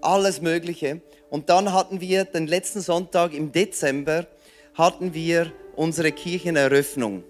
Alles 0.00 0.40
Mögliche. 0.40 1.02
Und 1.28 1.50
dann 1.50 1.74
hatten 1.74 2.00
wir 2.00 2.24
den 2.24 2.46
letzten 2.46 2.80
Sonntag 2.80 3.34
im 3.34 3.52
Dezember 3.52 4.26
hatten 4.72 5.12
wir 5.12 5.52
unsere 5.74 6.12
Kircheneröffnung. 6.12 7.22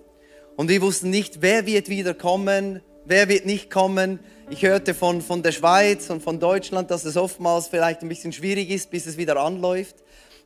Und 0.55 0.69
wir 0.69 0.83
wussten 0.83 1.11
nicht, 1.11 1.43
wer 1.43 1.67
wird 1.67 1.89
wieder 1.89 2.15
kommen, 2.15 2.81
wer 3.05 3.29
wird 3.29 3.45
nicht 3.45 3.71
kommen. 3.71 4.21
Ich 4.51 4.63
hörte 4.63 4.95
von, 4.95 5.21
von 5.21 5.43
der 5.43 5.51
Schweiz 5.51 6.09
und 6.09 6.23
von 6.23 6.39
Deutschland, 6.39 6.93
dass 6.93 7.05
es 7.05 7.17
oftmals 7.17 7.67
vielleicht 7.67 8.03
ein 8.03 8.09
bisschen 8.09 8.33
schwierig 8.33 8.71
ist, 8.71 8.93
bis 8.93 9.07
es 9.07 9.17
wieder 9.17 9.37
anläuft. 9.37 9.97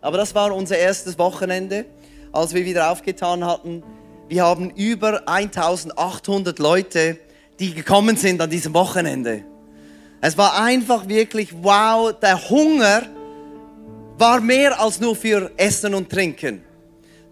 Aber 0.01 0.17
das 0.17 0.35
war 0.35 0.57
unser 0.57 0.79
erstes 0.79 1.19
Wochenende, 1.19 1.85
als 2.33 2.55
wir 2.55 2.65
wieder 2.65 2.91
aufgetan 2.91 3.45
hatten. 3.45 3.83
Wir 4.29 4.45
haben 4.45 4.71
über 4.71 5.29
1800 5.29 6.59
Leute 6.59 7.19
die 7.61 7.75
gekommen 7.75 8.17
sind 8.17 8.41
an 8.41 8.49
diesem 8.49 8.73
Wochenende. 8.73 9.45
Es 10.23 10.37
war 10.37 10.61
einfach 10.63 11.07
wirklich, 11.09 11.51
wow, 11.63 12.13
der 12.19 12.49
Hunger 12.49 13.03
war 14.17 14.41
mehr 14.41 14.81
als 14.81 14.99
nur 14.99 15.15
für 15.15 15.51
Essen 15.57 15.95
und 15.95 16.11
Trinken. 16.11 16.63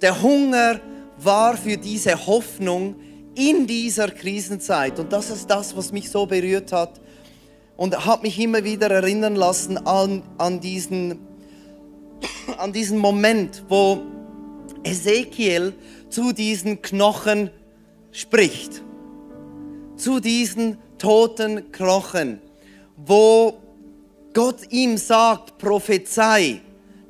Der 0.01 0.23
Hunger 0.23 0.81
war 1.19 1.57
für 1.57 1.77
diese 1.77 2.27
Hoffnung 2.27 2.97
in 3.35 3.67
dieser 3.67 4.09
Krisenzeit. 4.09 4.99
Und 4.99 5.12
das 5.12 5.31
ist 5.31 5.49
das, 5.51 5.77
was 5.77 5.93
mich 5.93 6.11
so 6.11 6.27
berührt 6.27 6.73
hat 6.73 7.01
und 7.77 8.07
hat 8.07 8.23
mich 8.23 8.38
immer 8.38 8.64
wieder 8.64 8.91
erinnern 8.91 9.35
lassen 9.35 9.79
an, 9.79 10.23
an, 10.37 10.61
diesen, 10.61 11.19
an 12.59 12.73
diesen 12.73 12.99
Moment, 12.99 13.64
wo 13.69 14.03
Ezekiel 14.85 15.75
zu 16.11 16.33
diesen 16.33 16.83
Knochen 16.83 17.51
spricht 18.12 18.83
zu 19.99 20.21
diesen 20.21 20.79
toten 20.99 21.71
Knochen, 21.73 22.41
wo 22.97 23.59
Gott 24.35 24.61
ihm 24.71 24.97
sagt, 24.97 25.59
prophezei, 25.59 26.61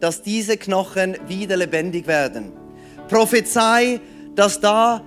dass 0.00 0.22
diese 0.22 0.56
Knochen 0.56 1.16
wieder 1.26 1.56
lebendig 1.56 2.06
werden. 2.06 2.52
Prophezei, 3.08 4.00
dass 4.34 4.60
da 4.60 5.02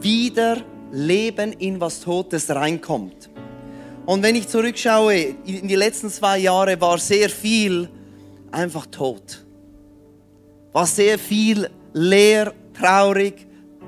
wieder 0.00 0.58
Leben 0.92 1.52
in 1.54 1.80
was 1.80 2.00
Totes 2.00 2.50
reinkommt. 2.50 3.30
Und 4.06 4.22
wenn 4.22 4.34
ich 4.34 4.48
zurückschaue, 4.48 5.14
in 5.44 5.68
die 5.68 5.76
letzten 5.76 6.10
zwei 6.10 6.38
Jahre 6.38 6.80
war 6.80 6.98
sehr 6.98 7.28
viel 7.28 7.88
einfach 8.50 8.86
tot. 8.86 9.44
War 10.72 10.86
sehr 10.86 11.18
viel 11.18 11.68
leer, 11.92 12.52
traurig. 12.74 13.46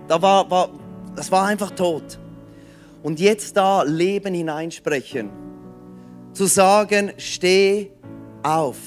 Da 0.08 0.20
war, 0.20 0.50
war, 0.50 0.70
das 1.16 1.30
war 1.30 1.46
einfach 1.46 1.70
tot 1.70 2.18
und 3.02 3.20
jetzt 3.20 3.56
da 3.56 3.82
Leben 3.82 4.34
hineinsprechen. 4.34 5.30
Zu 6.32 6.46
sagen, 6.46 7.12
steh 7.18 7.90
auf. 8.42 8.78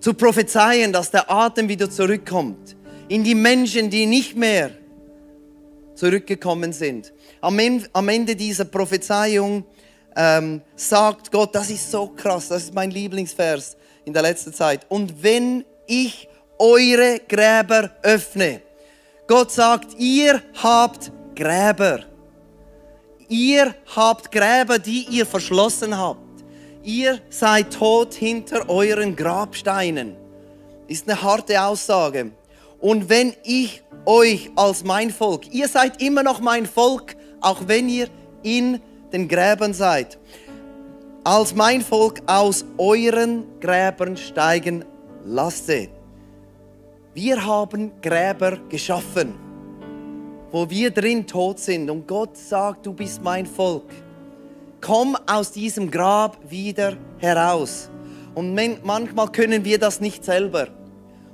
Zu 0.00 0.14
prophezeien, 0.14 0.92
dass 0.92 1.10
der 1.10 1.30
Atem 1.30 1.68
wieder 1.68 1.88
zurückkommt. 1.88 2.76
In 3.08 3.24
die 3.24 3.34
Menschen, 3.34 3.88
die 3.90 4.06
nicht 4.06 4.36
mehr 4.36 4.70
zurückgekommen 5.94 6.72
sind. 6.72 7.12
Am 7.40 7.58
Ende 8.08 8.36
dieser 8.36 8.64
Prophezeiung 8.64 9.64
ähm, 10.16 10.60
sagt 10.74 11.30
Gott, 11.30 11.54
das 11.54 11.70
ist 11.70 11.90
so 11.90 12.08
krass, 12.08 12.48
das 12.48 12.64
ist 12.64 12.74
mein 12.74 12.90
Lieblingsvers 12.90 13.76
in 14.04 14.12
der 14.12 14.22
letzten 14.22 14.52
Zeit. 14.52 14.86
Und 14.88 15.22
wenn 15.22 15.64
ich 15.86 16.28
eure 16.58 17.20
Gräber 17.28 17.90
öffne, 18.02 18.62
Gott 19.26 19.50
sagt, 19.50 19.98
ihr 19.98 20.42
habt 20.62 21.12
Gräber. 21.34 22.00
Ihr 23.28 23.74
habt 23.94 24.30
Gräber, 24.30 24.78
die 24.78 25.06
ihr 25.10 25.26
verschlossen 25.26 25.96
habt. 25.96 26.20
Ihr 26.82 27.20
seid 27.30 27.72
tot 27.72 28.14
hinter 28.14 28.68
euren 28.68 29.14
Grabsteinen. 29.14 30.16
Ist 30.88 31.08
eine 31.08 31.22
harte 31.22 31.62
Aussage. 31.62 32.32
Und 32.80 33.08
wenn 33.08 33.34
ich 33.44 33.82
euch 34.04 34.50
als 34.56 34.82
mein 34.82 35.10
Volk, 35.10 35.52
ihr 35.52 35.68
seid 35.68 36.02
immer 36.02 36.22
noch 36.22 36.40
mein 36.40 36.66
Volk, 36.66 37.16
auch 37.40 37.60
wenn 37.66 37.88
ihr 37.88 38.08
in 38.42 38.80
den 39.12 39.28
Gräbern 39.28 39.74
seid, 39.74 40.18
als 41.24 41.54
mein 41.54 41.82
Volk 41.82 42.20
aus 42.26 42.64
euren 42.78 43.44
Gräbern 43.60 44.16
steigen 44.16 44.84
lasse. 45.24 45.88
Wir 47.14 47.44
haben 47.44 47.92
Gräber 48.00 48.56
geschaffen, 48.68 49.34
wo 50.52 50.68
wir 50.68 50.90
drin 50.90 51.26
tot 51.26 51.58
sind. 51.58 51.90
Und 51.90 52.06
Gott 52.06 52.36
sagt, 52.36 52.86
du 52.86 52.92
bist 52.92 53.22
mein 53.22 53.46
Volk. 53.46 53.90
Komm 54.80 55.16
aus 55.26 55.50
diesem 55.50 55.90
Grab 55.90 56.38
wieder 56.48 56.96
heraus. 57.18 57.88
Und 58.34 58.54
manchmal 58.54 59.32
können 59.32 59.64
wir 59.64 59.78
das 59.78 60.00
nicht 60.00 60.24
selber. 60.24 60.68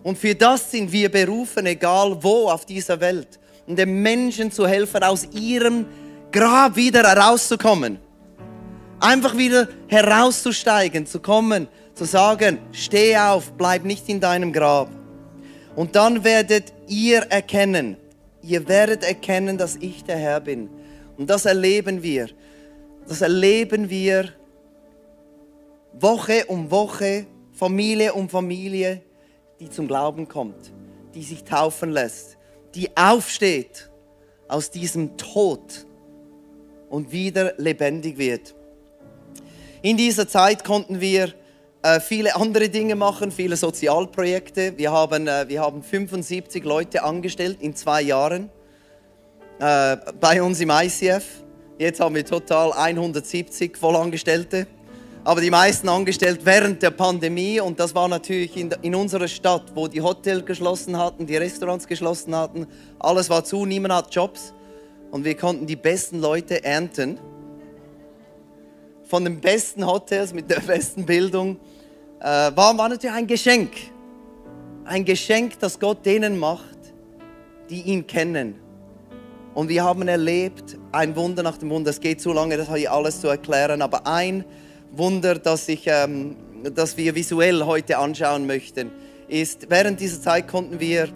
Und 0.02 0.16
für 0.16 0.34
das 0.34 0.70
sind 0.70 0.92
wir 0.92 1.10
berufen, 1.10 1.66
egal 1.66 2.16
wo 2.22 2.48
auf 2.48 2.64
dieser 2.64 3.00
Welt, 3.00 3.38
um 3.66 3.76
den 3.76 4.02
Menschen 4.02 4.50
zu 4.50 4.66
helfen, 4.66 5.02
aus 5.02 5.26
ihrem 5.32 5.86
Grab 6.30 6.76
wieder 6.76 7.02
herauszukommen. 7.02 7.98
Einfach 9.00 9.36
wieder 9.36 9.68
herauszusteigen, 9.88 11.06
zu 11.06 11.20
kommen, 11.20 11.68
zu 11.94 12.04
sagen, 12.04 12.58
steh 12.72 13.16
auf, 13.16 13.52
bleib 13.52 13.84
nicht 13.84 14.08
in 14.08 14.20
deinem 14.20 14.52
Grab. 14.52 14.88
Und 15.76 15.94
dann 15.94 16.24
werdet 16.24 16.72
ihr 16.88 17.20
erkennen, 17.30 17.96
ihr 18.48 18.66
werdet 18.66 19.04
erkennen, 19.04 19.58
dass 19.58 19.76
ich 19.76 20.04
der 20.04 20.16
Herr 20.16 20.40
bin. 20.40 20.70
Und 21.16 21.28
das 21.28 21.44
erleben 21.44 22.02
wir. 22.02 22.28
Das 23.06 23.20
erleben 23.20 23.90
wir 23.90 24.32
Woche 25.92 26.46
um 26.46 26.70
Woche, 26.70 27.26
Familie 27.52 28.14
um 28.14 28.28
Familie, 28.28 29.02
die 29.60 29.68
zum 29.68 29.88
Glauben 29.88 30.28
kommt, 30.28 30.72
die 31.14 31.22
sich 31.22 31.44
taufen 31.44 31.90
lässt, 31.90 32.38
die 32.74 32.96
aufsteht 32.96 33.90
aus 34.46 34.70
diesem 34.70 35.16
Tod 35.16 35.86
und 36.88 37.12
wieder 37.12 37.54
lebendig 37.58 38.16
wird. 38.18 38.54
In 39.82 39.96
dieser 39.96 40.28
Zeit 40.28 40.64
konnten 40.64 41.00
wir 41.00 41.34
äh, 41.82 42.00
viele 42.00 42.34
andere 42.36 42.68
Dinge 42.68 42.96
machen, 42.96 43.30
viele 43.30 43.56
Sozialprojekte. 43.56 44.76
Wir 44.76 44.92
haben, 44.92 45.26
äh, 45.26 45.48
wir 45.48 45.60
haben 45.60 45.82
75 45.82 46.64
Leute 46.64 47.02
angestellt 47.02 47.58
in 47.60 47.74
zwei 47.74 48.02
Jahren 48.02 48.50
äh, 49.58 49.96
bei 50.20 50.42
uns 50.42 50.60
im 50.60 50.70
ICF. 50.70 51.24
Jetzt 51.78 52.00
haben 52.00 52.14
wir 52.14 52.24
total 52.24 52.72
170 52.72 53.76
Vollangestellte 53.76 54.66
aber 55.28 55.42
die 55.42 55.50
meisten 55.50 55.90
angestellt 55.90 56.40
während 56.44 56.82
der 56.82 56.90
Pandemie 56.90 57.60
und 57.60 57.78
das 57.78 57.94
war 57.94 58.08
natürlich 58.08 58.56
in, 58.56 58.70
in 58.80 58.94
unserer 58.94 59.28
Stadt, 59.28 59.64
wo 59.74 59.86
die 59.86 60.00
Hotels 60.00 60.46
geschlossen 60.46 60.96
hatten, 60.96 61.26
die 61.26 61.36
Restaurants 61.36 61.86
geschlossen 61.86 62.34
hatten, 62.34 62.66
alles 62.98 63.28
war 63.28 63.44
zu, 63.44 63.66
niemand 63.66 63.92
hat 63.92 64.14
Jobs 64.14 64.54
und 65.10 65.26
wir 65.26 65.36
konnten 65.36 65.66
die 65.66 65.76
besten 65.76 66.20
Leute 66.20 66.64
ernten. 66.64 67.18
Von 69.04 69.24
den 69.24 69.38
besten 69.38 69.86
Hotels 69.86 70.32
mit 70.32 70.48
der 70.50 70.60
besten 70.66 71.04
Bildung 71.04 71.58
äh, 72.20 72.24
war, 72.24 72.76
war 72.76 72.88
natürlich 72.88 73.14
ein 73.14 73.26
Geschenk. 73.26 73.72
Ein 74.84 75.04
Geschenk, 75.04 75.58
das 75.58 75.78
Gott 75.78 76.04
denen 76.04 76.38
macht, 76.38 76.78
die 77.68 77.82
ihn 77.82 78.06
kennen. 78.06 78.54
Und 79.54 79.68
wir 79.68 79.84
haben 79.84 80.06
erlebt, 80.08 80.78
ein 80.92 81.16
Wunder 81.16 81.42
nach 81.42 81.58
dem 81.58 81.70
Wunder. 81.70 81.90
Es 81.90 82.00
geht 82.00 82.20
zu 82.20 82.32
lange, 82.32 82.56
das 82.56 82.72
hier 82.74 82.92
alles 82.92 83.20
zu 83.20 83.28
erklären, 83.28 83.82
aber 83.82 84.06
ein 84.06 84.44
Wunder, 84.92 85.34
das, 85.34 85.68
ich, 85.68 85.86
ähm, 85.86 86.36
das 86.74 86.96
wir 86.96 87.14
visuell 87.14 87.64
heute 87.64 87.98
anschauen 87.98 88.46
möchten, 88.46 88.90
ist, 89.28 89.68
während 89.68 90.00
dieser 90.00 90.20
Zeit 90.20 90.48
konnten 90.48 90.80
wir 90.80 91.08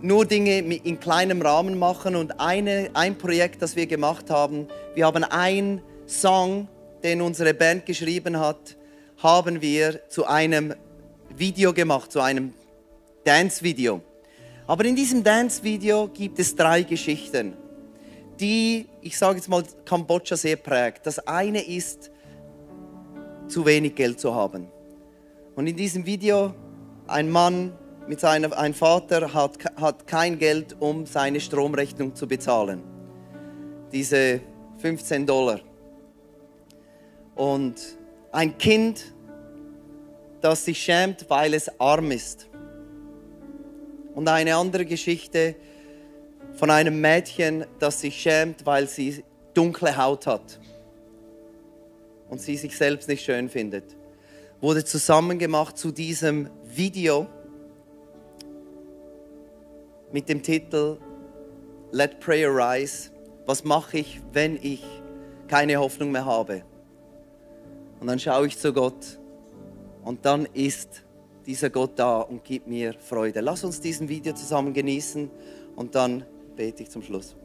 nur 0.00 0.26
Dinge 0.26 0.58
in 0.58 1.00
kleinem 1.00 1.42
Rahmen 1.42 1.78
machen 1.78 2.14
und 2.14 2.40
eine, 2.40 2.90
ein 2.94 3.16
Projekt, 3.16 3.62
das 3.62 3.74
wir 3.74 3.86
gemacht 3.86 4.30
haben, 4.30 4.68
wir 4.94 5.06
haben 5.06 5.24
einen 5.24 5.80
Song, 6.06 6.68
den 7.02 7.20
unsere 7.20 7.54
Band 7.54 7.86
geschrieben 7.86 8.38
hat, 8.38 8.77
haben 9.18 9.60
wir 9.60 10.08
zu 10.08 10.26
einem 10.26 10.74
Video 11.36 11.72
gemacht, 11.72 12.12
zu 12.12 12.20
einem 12.20 12.54
Dance-Video. 13.24 14.00
Aber 14.66 14.84
in 14.84 14.94
diesem 14.94 15.24
Dance-Video 15.24 16.08
gibt 16.08 16.38
es 16.38 16.54
drei 16.54 16.82
Geschichten, 16.82 17.54
die, 18.38 18.86
ich 19.02 19.18
sage 19.18 19.36
jetzt 19.36 19.48
mal, 19.48 19.64
Kambodscha 19.84 20.36
sehr 20.36 20.56
prägt. 20.56 21.06
Das 21.06 21.18
eine 21.26 21.66
ist, 21.66 22.10
zu 23.48 23.66
wenig 23.66 23.94
Geld 23.94 24.20
zu 24.20 24.34
haben. 24.34 24.68
Und 25.56 25.66
in 25.66 25.74
diesem 25.74 26.06
Video, 26.06 26.54
ein 27.08 27.30
Mann 27.30 27.72
mit 28.06 28.20
seinem 28.20 28.52
ein 28.52 28.74
Vater 28.74 29.34
hat, 29.34 29.58
hat 29.76 30.06
kein 30.06 30.38
Geld, 30.38 30.76
um 30.78 31.06
seine 31.06 31.40
Stromrechnung 31.40 32.14
zu 32.14 32.28
bezahlen. 32.28 32.82
Diese 33.92 34.40
15 34.78 35.26
Dollar. 35.26 35.60
Und 37.34 37.97
ein 38.32 38.56
Kind, 38.58 39.14
das 40.40 40.64
sich 40.64 40.82
schämt, 40.82 41.28
weil 41.28 41.54
es 41.54 41.80
arm 41.80 42.10
ist. 42.10 42.48
Und 44.14 44.28
eine 44.28 44.56
andere 44.56 44.84
Geschichte 44.84 45.56
von 46.54 46.70
einem 46.70 47.00
Mädchen, 47.00 47.64
das 47.78 48.00
sich 48.00 48.20
schämt, 48.20 48.66
weil 48.66 48.88
sie 48.88 49.24
dunkle 49.54 49.96
Haut 49.96 50.26
hat 50.26 50.60
und 52.28 52.40
sie 52.40 52.56
sich 52.56 52.76
selbst 52.76 53.08
nicht 53.08 53.24
schön 53.24 53.48
findet, 53.48 53.96
wurde 54.60 54.84
zusammengemacht 54.84 55.78
zu 55.78 55.92
diesem 55.92 56.50
Video 56.64 57.26
mit 60.12 60.28
dem 60.28 60.42
Titel 60.42 60.98
Let 61.92 62.20
Prayer 62.20 62.50
Rise. 62.50 63.10
Was 63.46 63.64
mache 63.64 63.98
ich, 63.98 64.20
wenn 64.32 64.56
ich 64.62 64.84
keine 65.46 65.76
Hoffnung 65.78 66.10
mehr 66.10 66.26
habe? 66.26 66.62
Und 68.00 68.06
dann 68.06 68.18
schaue 68.18 68.46
ich 68.46 68.58
zu 68.58 68.72
Gott 68.72 69.18
und 70.04 70.24
dann 70.24 70.46
ist 70.54 71.04
dieser 71.46 71.70
Gott 71.70 71.92
da 71.96 72.20
und 72.20 72.44
gibt 72.44 72.66
mir 72.66 72.94
Freude. 72.94 73.40
Lass 73.40 73.64
uns 73.64 73.80
diesen 73.80 74.08
Video 74.08 74.34
zusammen 74.34 74.72
genießen 74.72 75.30
und 75.76 75.94
dann 75.94 76.24
bete 76.56 76.82
ich 76.82 76.90
zum 76.90 77.02
Schluss. 77.02 77.36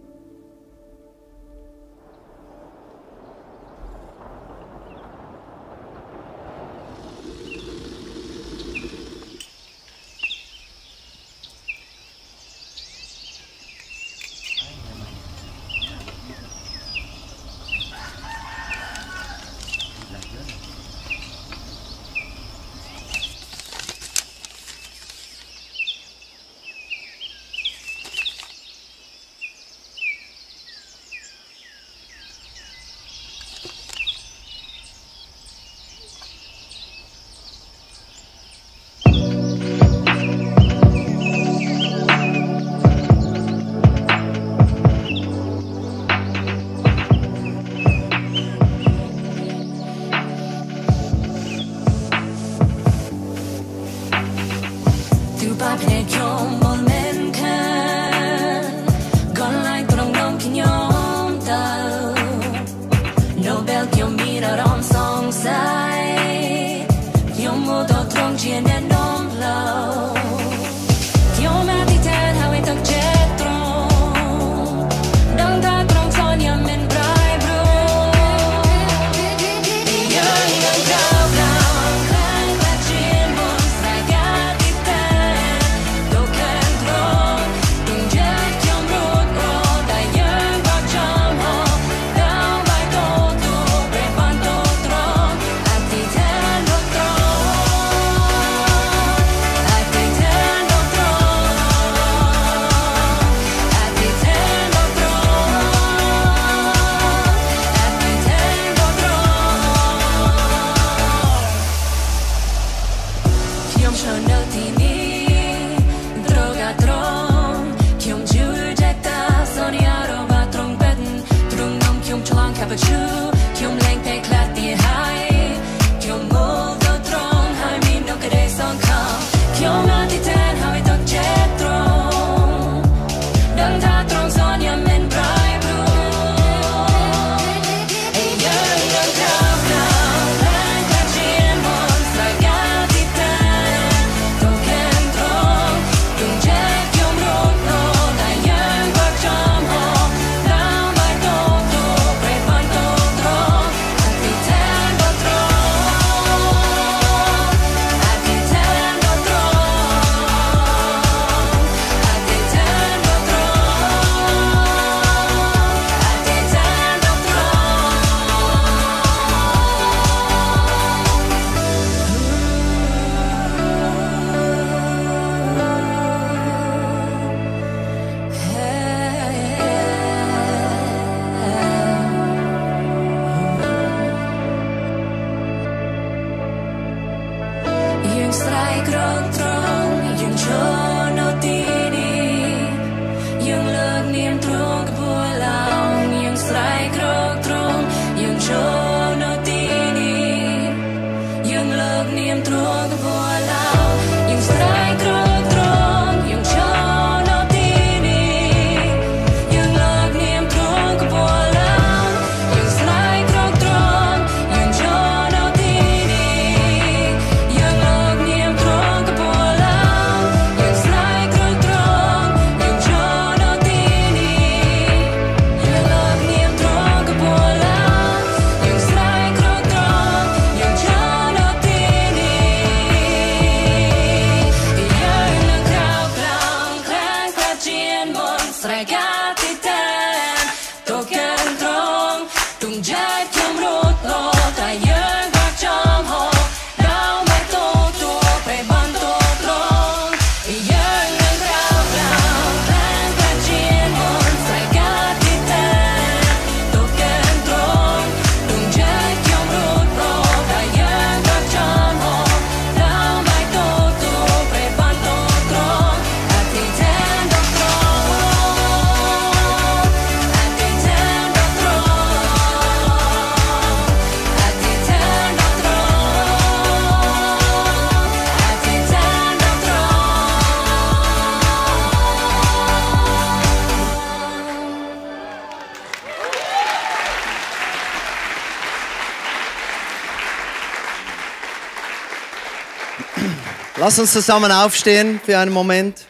Lass 293.85 293.99
uns 293.99 294.13
zusammen 294.13 294.49
aufstehen 294.49 295.19
für 295.25 295.37
einen 295.37 295.51
Moment. 295.51 296.05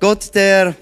Gott, 0.00 0.34
der, 0.34 0.74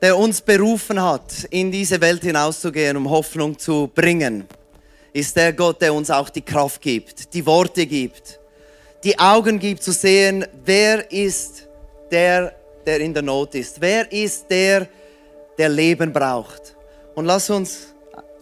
der 0.00 0.16
uns 0.16 0.40
berufen 0.40 1.02
hat, 1.02 1.44
in 1.50 1.70
diese 1.70 2.00
Welt 2.00 2.22
hinauszugehen, 2.22 2.96
um 2.96 3.10
Hoffnung 3.10 3.58
zu 3.58 3.90
bringen, 3.94 4.48
ist 5.12 5.36
der 5.36 5.52
Gott, 5.52 5.82
der 5.82 5.92
uns 5.92 6.10
auch 6.10 6.30
die 6.30 6.40
Kraft 6.40 6.80
gibt, 6.80 7.34
die 7.34 7.44
Worte 7.44 7.84
gibt, 7.84 8.40
die 9.04 9.18
Augen 9.18 9.58
gibt 9.58 9.82
zu 9.82 9.92
sehen, 9.92 10.46
wer 10.64 11.12
ist 11.12 11.68
der, 12.10 12.54
der 12.86 13.00
in 13.00 13.12
der 13.12 13.22
Not 13.22 13.54
ist, 13.54 13.82
wer 13.82 14.10
ist 14.10 14.46
der, 14.48 14.88
der 15.58 15.68
Leben 15.68 16.10
braucht. 16.10 16.74
Und 17.14 17.26
lass 17.26 17.50
uns 17.50 17.94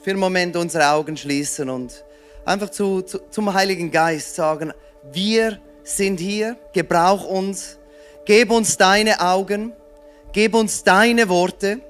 für 0.04 0.10
einen 0.10 0.20
Moment 0.20 0.54
unsere 0.54 0.88
Augen 0.88 1.16
schließen 1.16 1.68
und 1.68 2.04
einfach 2.44 2.70
zu, 2.70 3.02
zu, 3.02 3.18
zum 3.28 3.52
Heiligen 3.52 3.90
Geist 3.90 4.36
sagen, 4.36 4.72
wir 5.10 5.58
sind 5.82 6.20
hier, 6.20 6.56
gebrauch 6.72 7.24
uns, 7.24 7.78
gib 8.24 8.50
uns 8.50 8.76
deine 8.76 9.20
Augen, 9.20 9.72
gib 10.32 10.54
uns 10.54 10.84
deine 10.84 11.28
Worte. 11.28 11.80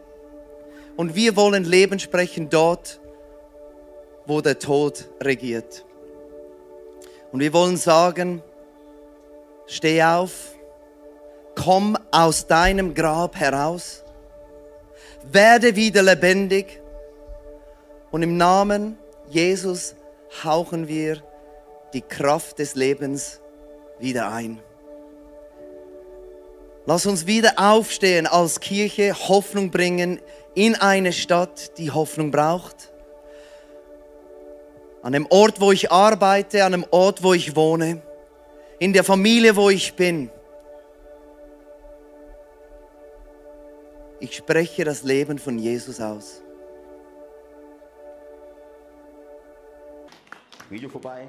Und 0.96 1.14
wir 1.14 1.36
wollen 1.36 1.64
Leben 1.64 1.98
sprechen 1.98 2.48
dort, 2.48 3.00
wo 4.26 4.40
der 4.40 4.58
Tod 4.58 5.08
regiert. 5.22 5.84
Und 7.32 7.40
wir 7.40 7.52
wollen 7.52 7.76
sagen, 7.76 8.42
steh 9.66 10.02
auf, 10.02 10.54
komm 11.54 11.96
aus 12.10 12.46
deinem 12.46 12.94
Grab 12.94 13.36
heraus, 13.36 14.04
werde 15.30 15.76
wieder 15.76 16.02
lebendig. 16.02 16.80
Und 18.10 18.22
im 18.22 18.36
Namen 18.36 18.98
Jesus 19.28 19.94
hauchen 20.44 20.88
wir 20.88 21.22
die 21.92 22.02
Kraft 22.02 22.58
des 22.58 22.74
Lebens 22.74 23.40
wieder 23.98 24.30
ein. 24.32 24.60
Lass 26.84 27.06
uns 27.06 27.26
wieder 27.26 27.54
aufstehen 27.56 28.26
als 28.26 28.58
Kirche, 28.60 29.14
Hoffnung 29.28 29.70
bringen 29.70 30.20
in 30.54 30.74
eine 30.74 31.12
Stadt, 31.12 31.78
die 31.78 31.90
Hoffnung 31.90 32.30
braucht. 32.30 32.92
An 35.02 35.12
dem 35.12 35.26
Ort, 35.30 35.60
wo 35.60 35.72
ich 35.72 35.92
arbeite, 35.92 36.64
an 36.64 36.72
dem 36.72 36.86
Ort, 36.90 37.22
wo 37.22 37.34
ich 37.34 37.54
wohne, 37.54 38.02
in 38.78 38.92
der 38.92 39.04
Familie, 39.04 39.54
wo 39.54 39.70
ich 39.70 39.94
bin. 39.94 40.30
Ich 44.18 44.36
spreche 44.36 44.84
das 44.84 45.02
Leben 45.02 45.38
von 45.38 45.58
Jesus 45.58 46.00
aus. 46.00 46.42
Video 50.70 50.88
vorbei. 50.88 51.28